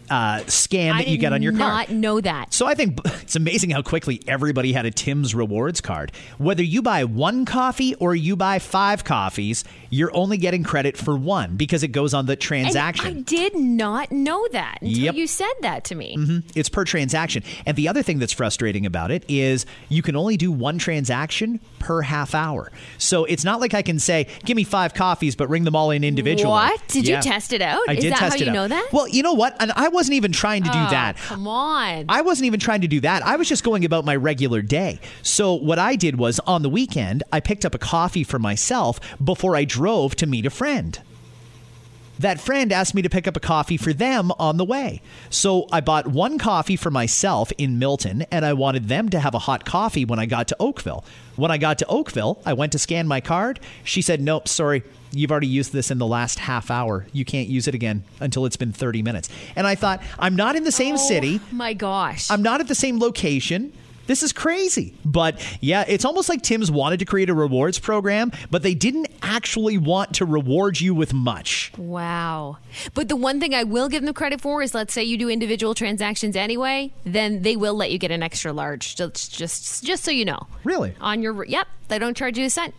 uh, 0.09 0.43
scan 0.47 0.95
I 0.95 0.97
that 1.03 1.07
you 1.07 1.17
get 1.17 1.33
on 1.33 1.41
your 1.41 1.51
not 1.51 1.87
card. 1.87 1.97
know 1.97 2.21
that. 2.21 2.53
So 2.53 2.65
I 2.67 2.73
think 2.75 2.99
it's 3.05 3.35
amazing 3.35 3.69
how 3.71 3.81
quickly 3.81 4.21
everybody 4.27 4.73
had 4.73 4.85
a 4.85 4.91
Tim's 4.91 5.33
rewards 5.35 5.81
card. 5.81 6.11
Whether 6.37 6.63
you 6.63 6.81
buy 6.81 7.03
one 7.03 7.45
coffee 7.45 7.95
or 7.95 8.15
you 8.15 8.35
buy 8.35 8.59
five 8.59 9.03
coffees, 9.03 9.63
you're 9.89 10.15
only 10.15 10.37
getting 10.37 10.63
credit 10.63 10.97
for 10.97 11.15
one 11.17 11.55
because 11.55 11.83
it 11.83 11.89
goes 11.89 12.13
on 12.13 12.25
the 12.25 12.33
And 12.33 12.41
transaction. 12.41 13.05
I 13.07 13.21
did 13.21 13.55
not 13.55 14.11
know 14.11 14.47
that 14.51 14.79
until 14.81 14.97
Yep. 14.97 15.15
you 15.15 15.27
said 15.27 15.53
that 15.61 15.83
to 15.85 15.95
me. 15.95 16.41
It's 16.55 16.69
per 16.69 16.83
transaction. 16.85 17.43
And 17.65 17.75
the 17.77 17.87
other 17.87 18.03
thing 18.03 18.19
that's 18.19 18.33
frustrating 18.33 18.85
about 18.85 19.11
it 19.11 19.23
is 19.27 19.65
you 19.89 20.01
can 20.01 20.15
only 20.15 20.37
do 20.37 20.51
one 20.51 20.77
transaction 20.77 21.59
per 21.79 22.01
half 22.01 22.33
hour. 22.35 22.71
So 22.97 23.25
it's 23.25 23.43
not 23.43 23.59
like 23.61 23.73
I 23.73 23.81
can 23.81 23.99
say, 23.99 24.27
give 24.43 24.55
me 24.55 24.63
five 24.63 24.93
coffees, 24.93 25.35
but 25.35 25.47
ring 25.49 25.63
them 25.63 25.75
all 25.75 25.91
in 25.91 26.03
individually. 26.03 26.49
What? 26.51 26.87
Did 26.87 27.07
you 27.07 27.21
test 27.21 27.53
it 27.53 27.61
out? 27.61 27.81
I 27.87 27.93
Is 27.93 28.03
did 28.03 28.13
that 28.13 28.19
test 28.19 28.35
how 28.37 28.41
it 28.41 28.45
you 28.45 28.49
out. 28.49 28.53
know 28.53 28.67
that? 28.69 28.89
Well, 28.91 29.07
you 29.07 29.23
know 29.23 29.33
what? 29.33 29.55
And 29.59 29.71
I 29.75 29.87
wasn't 29.95 30.13
even 30.15 30.31
trying 30.31 30.61
to 30.63 30.69
do 30.69 30.77
Oh, 30.77 30.89
that. 30.91 31.17
Come 31.17 31.47
on. 31.47 32.05
I 32.07 32.21
wasn't 32.21 32.45
even 32.45 32.59
trying 32.59 32.81
to 32.81 32.87
do 32.87 32.99
that. 33.01 33.25
I 33.25 33.35
was 33.37 33.49
just 33.49 33.63
going 33.63 33.83
about 33.85 34.05
my 34.05 34.15
regular 34.15 34.61
day. 34.61 34.99
So 35.23 35.53
what 35.55 35.79
I 35.79 35.95
did 35.95 36.17
was 36.17 36.39
on 36.41 36.61
the 36.61 36.69
weekend, 36.69 37.23
I 37.31 37.39
picked 37.39 37.65
up 37.65 37.73
a 37.73 37.79
coffee 37.79 38.23
for 38.23 38.37
myself 38.37 38.99
before 39.23 39.55
I 39.55 39.63
drove 39.65 40.15
to 40.17 40.27
meet 40.27 40.45
a 40.45 40.49
friend. 40.51 40.99
That 42.19 42.39
friend 42.39 42.71
asked 42.71 42.95
me 42.95 43.01
to 43.01 43.09
pick 43.09 43.27
up 43.27 43.35
a 43.35 43.39
coffee 43.39 43.77
for 43.77 43.93
them 43.93 44.31
on 44.39 44.57
the 44.57 44.65
way. 44.65 45.01
So 45.29 45.67
I 45.71 45.81
bought 45.81 46.07
one 46.07 46.37
coffee 46.37 46.75
for 46.75 46.89
myself 46.89 47.51
in 47.57 47.77
Milton, 47.77 48.25
and 48.31 48.45
I 48.45 48.53
wanted 48.53 48.87
them 48.87 49.09
to 49.09 49.19
have 49.19 49.33
a 49.33 49.39
hot 49.39 49.65
coffee 49.65 50.05
when 50.05 50.19
I 50.19 50.25
got 50.25 50.47
to 50.49 50.55
Oakville. 50.59 51.03
When 51.35 51.51
I 51.51 51.57
got 51.57 51.77
to 51.79 51.87
Oakville, 51.87 52.41
I 52.45 52.53
went 52.53 52.71
to 52.71 52.79
scan 52.79 53.07
my 53.07 53.19
card. 53.19 53.59
She 53.83 54.01
said, 54.01 54.21
Nope, 54.21 54.47
sorry, 54.47 54.83
you've 55.11 55.31
already 55.31 55.47
used 55.47 55.73
this 55.73 55.91
in 55.91 55.97
the 55.97 56.07
last 56.07 56.39
half 56.39 56.71
hour. 56.71 57.05
You 57.11 57.25
can't 57.25 57.49
use 57.49 57.67
it 57.67 57.75
again 57.75 58.03
until 58.19 58.45
it's 58.45 58.57
been 58.57 58.71
30 58.71 59.01
minutes. 59.01 59.29
And 59.55 59.67
I 59.67 59.75
thought, 59.75 60.01
I'm 60.17 60.35
not 60.35 60.55
in 60.55 60.63
the 60.63 60.71
same 60.71 60.95
oh 60.95 60.97
city. 60.97 61.41
Oh 61.43 61.55
my 61.55 61.73
gosh. 61.73 62.31
I'm 62.31 62.41
not 62.41 62.61
at 62.61 62.67
the 62.67 62.75
same 62.75 62.99
location. 62.99 63.73
This 64.07 64.23
is 64.23 64.33
crazy. 64.33 64.93
But 65.03 65.45
yeah, 65.61 65.83
it's 65.87 66.05
almost 66.05 66.29
like 66.29 66.41
Tim's 66.41 66.71
wanted 66.71 66.99
to 66.99 67.05
create 67.05 67.29
a 67.29 67.33
rewards 67.33 67.79
program, 67.79 68.31
but 68.51 68.63
they 68.63 68.73
didn't 68.73 69.07
actually 69.21 69.77
want 69.77 70.15
to 70.15 70.25
reward 70.25 70.79
you 70.79 70.93
with 70.93 71.13
much. 71.13 71.71
wow. 71.77 72.57
But 72.93 73.09
the 73.09 73.15
one 73.15 73.39
thing 73.39 73.53
I 73.53 73.63
will 73.63 73.87
give 73.89 74.03
them 74.03 74.13
credit 74.13 74.41
for 74.41 74.61
is 74.61 74.73
let's 74.73 74.93
say 74.93 75.03
you 75.03 75.17
do 75.17 75.29
individual 75.29 75.73
transactions 75.73 76.35
anyway, 76.35 76.91
then 77.05 77.41
they 77.41 77.55
will 77.55 77.73
let 77.73 77.91
you 77.91 77.97
get 77.97 78.11
an 78.11 78.21
extra 78.21 78.51
large. 78.53 78.95
Just 78.95 79.33
just 79.33 79.83
just 79.83 80.03
so 80.03 80.11
you 80.11 80.25
know. 80.25 80.47
Really? 80.63 80.93
On 81.01 81.21
your 81.21 81.45
yep, 81.45 81.67
they 81.87 81.99
don't 81.99 82.15
charge 82.15 82.37
you 82.37 82.45
a 82.45 82.49
cent. 82.49 82.73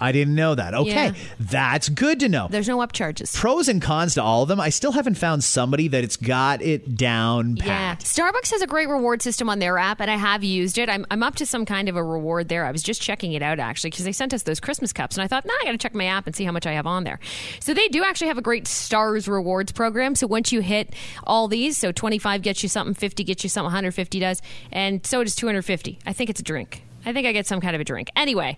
I 0.00 0.12
didn't 0.12 0.34
know 0.34 0.54
that. 0.54 0.74
Okay, 0.74 0.90
Yeah. 1.06 1.12
that's 1.40 1.88
good 1.88 2.20
to 2.20 2.28
know. 2.28 2.48
There's 2.50 2.68
no 2.68 2.78
upcharges. 2.78 3.34
Pros 3.34 3.68
and 3.68 3.80
cons 3.80 4.14
to 4.14 4.22
all 4.22 4.42
of 4.42 4.48
them. 4.48 4.60
I 4.60 4.68
still 4.68 4.92
haven't 4.92 5.14
found 5.16 5.42
somebody 5.44 5.88
that 5.88 6.04
it's 6.04 6.16
got 6.16 6.60
it 6.62 6.96
down 6.96 7.56
Yeah. 7.56 7.64
pat. 7.94 8.00
Starbucks 8.00 8.50
has 8.50 8.62
a 8.62 8.66
great 8.66 8.88
reward 8.88 9.22
system 9.22 9.48
on 9.48 9.58
their 9.58 9.78
app, 9.78 10.00
and 10.00 10.10
I 10.10 10.16
have 10.16 10.44
used 10.44 10.78
it. 10.78 10.88
I'm, 10.90 11.06
I'm 11.10 11.22
up 11.22 11.36
to 11.36 11.46
some 11.46 11.64
kind 11.64 11.88
of 11.88 11.96
a 11.96 12.02
reward 12.02 12.48
there. 12.48 12.64
I 12.66 12.70
was 12.72 12.82
just 12.82 13.00
checking 13.00 13.32
it 13.32 13.42
out, 13.42 13.58
actually, 13.58 13.90
because 13.90 14.04
they 14.04 14.12
sent 14.12 14.34
us 14.34 14.42
those 14.42 14.60
Christmas 14.60 14.92
cups, 14.92 15.16
and 15.16 15.24
I 15.24 15.28
thought, 15.28 15.44
nah, 15.46 15.52
I 15.60 15.64
got 15.64 15.72
to 15.72 15.78
check 15.78 15.94
my 15.94 16.06
app 16.06 16.26
and 16.26 16.36
see 16.36 16.44
how 16.44 16.52
much 16.52 16.66
I 16.66 16.72
have 16.72 16.86
on 16.86 17.04
there. 17.04 17.18
So 17.60 17.72
they 17.74 17.88
do 17.88 18.04
actually 18.04 18.28
have 18.28 18.38
a 18.38 18.42
great 18.42 18.66
Stars 18.66 19.28
rewards 19.28 19.72
program. 19.72 20.14
So 20.14 20.26
once 20.26 20.52
you 20.52 20.60
hit 20.60 20.92
all 21.24 21.48
these, 21.48 21.78
so 21.78 21.92
25 21.92 22.42
gets 22.42 22.62
you 22.62 22.68
something, 22.68 22.94
50 22.94 23.24
gets 23.24 23.42
you 23.44 23.48
something, 23.50 23.66
150 23.66 24.20
does, 24.20 24.42
and 24.72 25.04
so 25.06 25.22
does 25.24 25.34
250. 25.34 25.98
I 26.06 26.12
think 26.12 26.30
it's 26.30 26.40
a 26.40 26.42
drink. 26.42 26.82
I 27.04 27.12
think 27.12 27.26
I 27.26 27.32
get 27.32 27.46
some 27.46 27.60
kind 27.60 27.74
of 27.76 27.80
a 27.80 27.84
drink. 27.84 28.10
Anyway, 28.16 28.56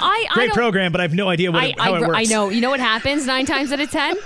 I, 0.00 0.26
I 0.30 0.34
Great 0.34 0.52
program, 0.52 0.92
but 0.92 1.00
I 1.00 1.04
have 1.04 1.14
no 1.14 1.28
idea 1.28 1.52
what 1.52 1.62
I, 1.62 1.66
it, 1.66 1.80
how 1.80 1.94
I, 1.94 1.98
it 1.98 2.06
works. 2.06 2.18
I 2.18 2.22
know. 2.24 2.48
You 2.48 2.60
know 2.60 2.70
what 2.70 2.80
happens 2.80 3.26
nine 3.26 3.46
times 3.46 3.72
out 3.72 3.80
of 3.80 3.90
ten? 3.90 4.16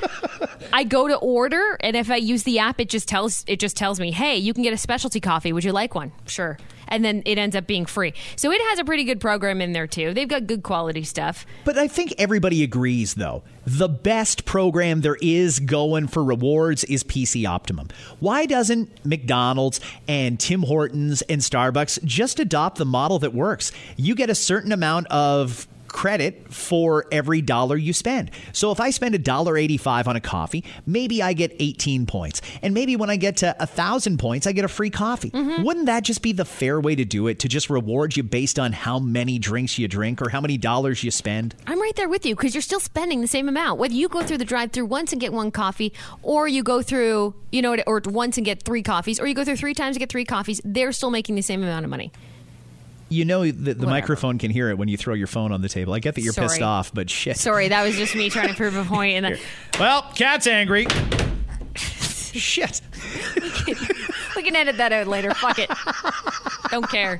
I 0.72 0.84
go 0.84 1.08
to 1.08 1.16
order, 1.16 1.76
and 1.80 1.96
if 1.96 2.10
I 2.10 2.16
use 2.16 2.44
the 2.44 2.58
app, 2.58 2.80
it 2.80 2.88
just 2.88 3.08
tells 3.08 3.44
it 3.46 3.58
just 3.60 3.76
tells 3.76 4.00
me, 4.00 4.12
"Hey, 4.12 4.36
you 4.36 4.54
can 4.54 4.62
get 4.62 4.72
a 4.72 4.78
specialty 4.78 5.20
coffee. 5.20 5.52
Would 5.52 5.64
you 5.64 5.72
like 5.72 5.94
one?" 5.94 6.12
Sure. 6.26 6.58
And 6.88 7.04
then 7.04 7.22
it 7.24 7.38
ends 7.38 7.56
up 7.56 7.66
being 7.66 7.86
free. 7.86 8.14
So 8.36 8.50
it 8.50 8.60
has 8.70 8.78
a 8.78 8.84
pretty 8.84 9.04
good 9.04 9.20
program 9.20 9.60
in 9.60 9.72
there 9.72 9.86
too. 9.86 10.14
They've 10.14 10.28
got 10.28 10.46
good 10.46 10.62
quality 10.62 11.04
stuff. 11.04 11.46
But 11.64 11.78
I 11.78 11.88
think 11.88 12.14
everybody 12.18 12.62
agrees, 12.62 13.14
though. 13.14 13.42
The 13.66 13.88
best 13.88 14.44
program 14.44 15.00
there 15.00 15.16
is 15.22 15.58
going 15.58 16.08
for 16.08 16.22
rewards 16.22 16.84
is 16.84 17.02
PC 17.02 17.48
Optimum. 17.48 17.88
Why 18.20 18.46
doesn't 18.46 19.04
McDonald's 19.04 19.80
and 20.06 20.38
Tim 20.38 20.62
Hortons 20.62 21.22
and 21.22 21.40
Starbucks 21.40 22.04
just 22.04 22.38
adopt 22.38 22.78
the 22.78 22.84
model 22.84 23.18
that 23.20 23.32
works? 23.32 23.72
You 23.96 24.14
get 24.14 24.28
a 24.28 24.34
certain 24.34 24.72
amount 24.72 25.06
of 25.08 25.66
credit 25.94 26.52
for 26.52 27.06
every 27.12 27.40
dollar 27.40 27.76
you 27.76 27.92
spend. 27.92 28.32
So 28.52 28.72
if 28.72 28.80
I 28.80 28.90
spend 28.90 29.14
$1.85 29.14 30.08
on 30.08 30.16
a 30.16 30.20
coffee, 30.20 30.64
maybe 30.84 31.22
I 31.22 31.34
get 31.34 31.54
18 31.60 32.04
points. 32.04 32.42
And 32.62 32.74
maybe 32.74 32.96
when 32.96 33.10
I 33.10 33.16
get 33.16 33.36
to 33.38 33.54
1,000 33.60 34.18
points, 34.18 34.48
I 34.48 34.52
get 34.52 34.64
a 34.64 34.68
free 34.68 34.90
coffee. 34.90 35.30
Mm-hmm. 35.30 35.62
Wouldn't 35.62 35.86
that 35.86 36.02
just 36.02 36.20
be 36.20 36.32
the 36.32 36.44
fair 36.44 36.80
way 36.80 36.96
to 36.96 37.04
do 37.04 37.28
it? 37.28 37.38
To 37.38 37.48
just 37.48 37.70
reward 37.70 38.16
you 38.16 38.24
based 38.24 38.58
on 38.58 38.72
how 38.72 38.98
many 38.98 39.38
drinks 39.38 39.78
you 39.78 39.86
drink 39.86 40.20
or 40.20 40.30
how 40.30 40.40
many 40.40 40.58
dollars 40.58 41.04
you 41.04 41.12
spend? 41.12 41.54
I'm 41.68 41.80
right 41.80 41.94
there 41.94 42.08
with 42.08 42.26
you 42.26 42.34
because 42.34 42.56
you're 42.56 42.62
still 42.62 42.80
spending 42.80 43.20
the 43.20 43.28
same 43.28 43.48
amount. 43.48 43.78
Whether 43.78 43.94
you 43.94 44.08
go 44.08 44.24
through 44.24 44.38
the 44.38 44.44
drive-through 44.44 44.86
once 44.86 45.12
and 45.12 45.20
get 45.20 45.32
one 45.32 45.52
coffee, 45.52 45.92
or 46.22 46.48
you 46.48 46.64
go 46.64 46.82
through, 46.82 47.36
you 47.52 47.62
know, 47.62 47.76
or 47.86 48.02
once 48.06 48.36
and 48.36 48.44
get 48.44 48.64
three 48.64 48.82
coffees, 48.82 49.20
or 49.20 49.28
you 49.28 49.34
go 49.34 49.44
through 49.44 49.56
three 49.56 49.74
times 49.74 49.94
and 49.94 50.00
get 50.00 50.10
three 50.10 50.24
coffees, 50.24 50.60
they're 50.64 50.90
still 50.90 51.12
making 51.12 51.36
the 51.36 51.42
same 51.42 51.62
amount 51.62 51.84
of 51.84 51.90
money. 51.90 52.10
You 53.14 53.24
know 53.24 53.48
that 53.48 53.78
the 53.78 53.86
microphone 53.86 54.38
can 54.38 54.50
hear 54.50 54.70
it 54.70 54.76
when 54.76 54.88
you 54.88 54.96
throw 54.96 55.14
your 55.14 55.28
phone 55.28 55.52
on 55.52 55.62
the 55.62 55.68
table. 55.68 55.94
I 55.94 56.00
get 56.00 56.16
that 56.16 56.22
you're 56.22 56.32
pissed 56.32 56.62
off, 56.62 56.92
but 56.92 57.08
shit. 57.08 57.36
Sorry, 57.36 57.68
that 57.68 57.84
was 57.84 57.96
just 57.96 58.16
me 58.16 58.28
trying 58.28 58.48
to 58.48 58.54
prove 58.54 58.76
a 58.76 58.84
point. 58.84 59.14
And 59.14 59.24
then 59.24 59.38
Well, 59.78 60.02
Kat's 60.16 60.48
angry. 60.48 60.86
shit. 61.76 62.80
we 64.34 64.42
can 64.42 64.56
edit 64.56 64.76
that 64.78 64.92
out 64.92 65.06
later. 65.06 65.32
Fuck 65.34 65.60
it. 65.60 65.70
Don't 66.70 66.88
care. 66.90 67.18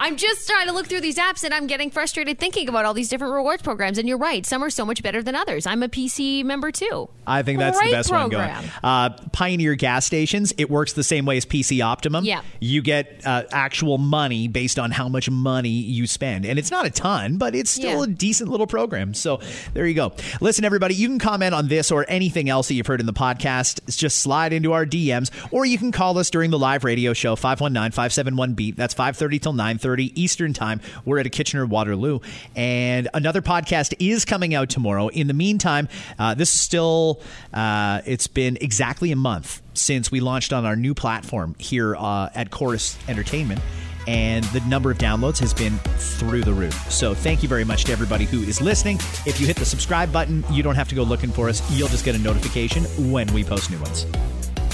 I'm 0.00 0.16
just 0.16 0.48
trying 0.48 0.66
to 0.66 0.72
look 0.72 0.86
through 0.86 1.02
these 1.02 1.18
apps 1.18 1.44
and 1.44 1.52
I'm 1.52 1.66
getting 1.66 1.90
frustrated 1.90 2.38
thinking 2.38 2.68
about 2.70 2.86
all 2.86 2.94
these 2.94 3.10
different 3.10 3.34
rewards 3.34 3.62
programs. 3.62 3.98
And 3.98 4.08
you're 4.08 4.16
right, 4.16 4.46
some 4.46 4.64
are 4.64 4.70
so 4.70 4.86
much 4.86 5.02
better 5.02 5.22
than 5.22 5.36
others. 5.36 5.66
I'm 5.66 5.82
a 5.82 5.88
PC 5.88 6.42
member 6.42 6.72
too. 6.72 7.10
I 7.26 7.42
think 7.42 7.58
that's 7.58 7.78
Great 7.78 7.90
the 7.90 7.96
best 7.98 8.08
program. 8.08 8.50
one 8.54 8.60
going. 8.62 8.70
Uh, 8.82 9.10
Pioneer 9.32 9.74
gas 9.74 10.06
stations, 10.06 10.54
it 10.56 10.70
works 10.70 10.94
the 10.94 11.04
same 11.04 11.26
way 11.26 11.36
as 11.36 11.44
PC 11.44 11.84
Optimum. 11.84 12.24
Yeah. 12.24 12.40
You 12.60 12.80
get 12.80 13.20
uh, 13.26 13.44
actual 13.52 13.98
money 13.98 14.48
based 14.48 14.78
on 14.78 14.90
how 14.90 15.08
much 15.08 15.28
money 15.28 15.68
you 15.68 16.06
spend. 16.06 16.46
And 16.46 16.58
it's 16.58 16.70
not 16.70 16.86
a 16.86 16.90
ton, 16.90 17.36
but 17.36 17.54
it's 17.54 17.70
still 17.70 17.98
Yeah. 17.98 18.04
a 18.04 18.06
decent 18.16 18.50
little 18.50 18.66
program. 18.66 19.12
So 19.12 19.40
there 19.74 19.86
you 19.86 19.94
go. 19.94 20.12
Listen, 20.40 20.64
everybody, 20.64 20.94
you 20.94 21.08
can 21.08 21.18
comment 21.18 21.54
on 21.54 21.68
this 21.68 21.92
or 21.92 22.06
anything 22.08 22.48
else 22.48 22.68
that 22.68 22.74
you've 22.74 22.86
heard 22.86 23.00
in 23.00 23.06
the 23.06 23.12
podcast. 23.12 23.80
It's 23.86 23.96
Just 23.98 24.18
slide 24.20 24.54
into 24.54 24.72
our 24.72 24.86
DMs, 24.86 25.30
or 25.52 25.66
you 25.66 25.76
can 25.76 25.92
call 25.92 26.16
us 26.16 26.30
during 26.30 26.50
the 26.50 26.58
live 26.58 26.84
radio 26.84 27.12
show, 27.12 27.36
519-571-BEAT. 27.36 28.76
That's 28.76 28.94
5.30 28.94 29.42
till 29.42 29.52
9.30 29.52 29.89
Eastern 29.98 30.52
Time. 30.52 30.80
We're 31.04 31.18
at 31.18 31.26
a 31.26 31.30
Kitchener 31.30 31.66
Waterloo. 31.66 32.20
And 32.56 33.08
another 33.14 33.42
podcast 33.42 33.94
is 33.98 34.24
coming 34.24 34.54
out 34.54 34.68
tomorrow. 34.68 35.08
In 35.08 35.26
the 35.26 35.34
meantime, 35.34 35.88
uh, 36.18 36.34
this 36.34 36.52
is 36.52 36.60
still, 36.60 37.20
uh, 37.52 38.02
it's 38.06 38.26
been 38.26 38.58
exactly 38.60 39.12
a 39.12 39.16
month 39.16 39.62
since 39.74 40.10
we 40.10 40.20
launched 40.20 40.52
on 40.52 40.64
our 40.64 40.76
new 40.76 40.94
platform 40.94 41.54
here 41.58 41.96
uh, 41.96 42.28
at 42.34 42.50
Chorus 42.50 42.98
Entertainment 43.08 43.60
and 44.06 44.44
the 44.46 44.60
number 44.60 44.90
of 44.90 44.98
downloads 44.98 45.38
has 45.38 45.54
been 45.54 45.76
through 45.78 46.42
the 46.42 46.52
roof. 46.52 46.74
So 46.90 47.14
thank 47.14 47.42
you 47.42 47.48
very 47.48 47.64
much 47.64 47.84
to 47.84 47.92
everybody 47.92 48.24
who 48.24 48.40
is 48.42 48.60
listening. 48.60 48.96
If 49.26 49.40
you 49.40 49.46
hit 49.46 49.56
the 49.56 49.64
subscribe 49.64 50.12
button, 50.12 50.44
you 50.50 50.62
don't 50.62 50.74
have 50.74 50.88
to 50.88 50.94
go 50.94 51.02
looking 51.02 51.30
for 51.30 51.48
us. 51.48 51.62
You'll 51.70 51.88
just 51.88 52.04
get 52.04 52.14
a 52.14 52.18
notification 52.18 52.84
when 53.12 53.32
we 53.32 53.44
post 53.44 53.70
new 53.70 53.78
ones. 53.78 54.06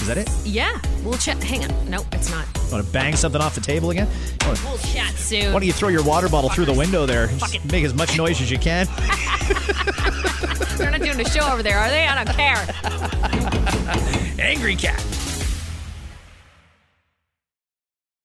Is 0.07 0.15
that 0.15 0.19
it? 0.19 0.29
Yeah, 0.45 0.79
we'll 1.03 1.17
chat. 1.17 1.43
Hang 1.43 1.65
on. 1.65 1.89
Nope, 1.89 2.05
it's 2.13 2.31
not. 2.31 2.45
Want 2.71 2.85
to 2.85 2.89
bang 2.93 3.13
something 3.17 3.41
off 3.41 3.55
the 3.55 3.59
table 3.59 3.89
again? 3.89 4.07
We'll 4.45 4.77
chat 4.77 5.13
soon. 5.15 5.47
why 5.47 5.59
don't 5.59 5.65
you 5.65 5.73
throw 5.73 5.89
your 5.89 6.05
water 6.05 6.29
bottle 6.29 6.49
through 6.49 6.63
the 6.63 6.73
window 6.73 7.05
there? 7.05 7.27
Fuck 7.27 7.51
Just 7.51 7.65
it. 7.65 7.71
make 7.73 7.83
as 7.83 7.93
much 7.93 8.17
noise 8.17 8.39
as 8.39 8.49
you 8.49 8.57
can. 8.57 8.85
They're 10.77 10.91
not 10.91 11.01
doing 11.01 11.19
a 11.19 11.29
show 11.29 11.51
over 11.51 11.61
there, 11.61 11.77
are 11.77 11.89
they? 11.89 12.07
I 12.07 12.23
don't 12.23 12.33
care. 12.37 12.55
Angry 14.39 14.77
Kat. 14.77 15.03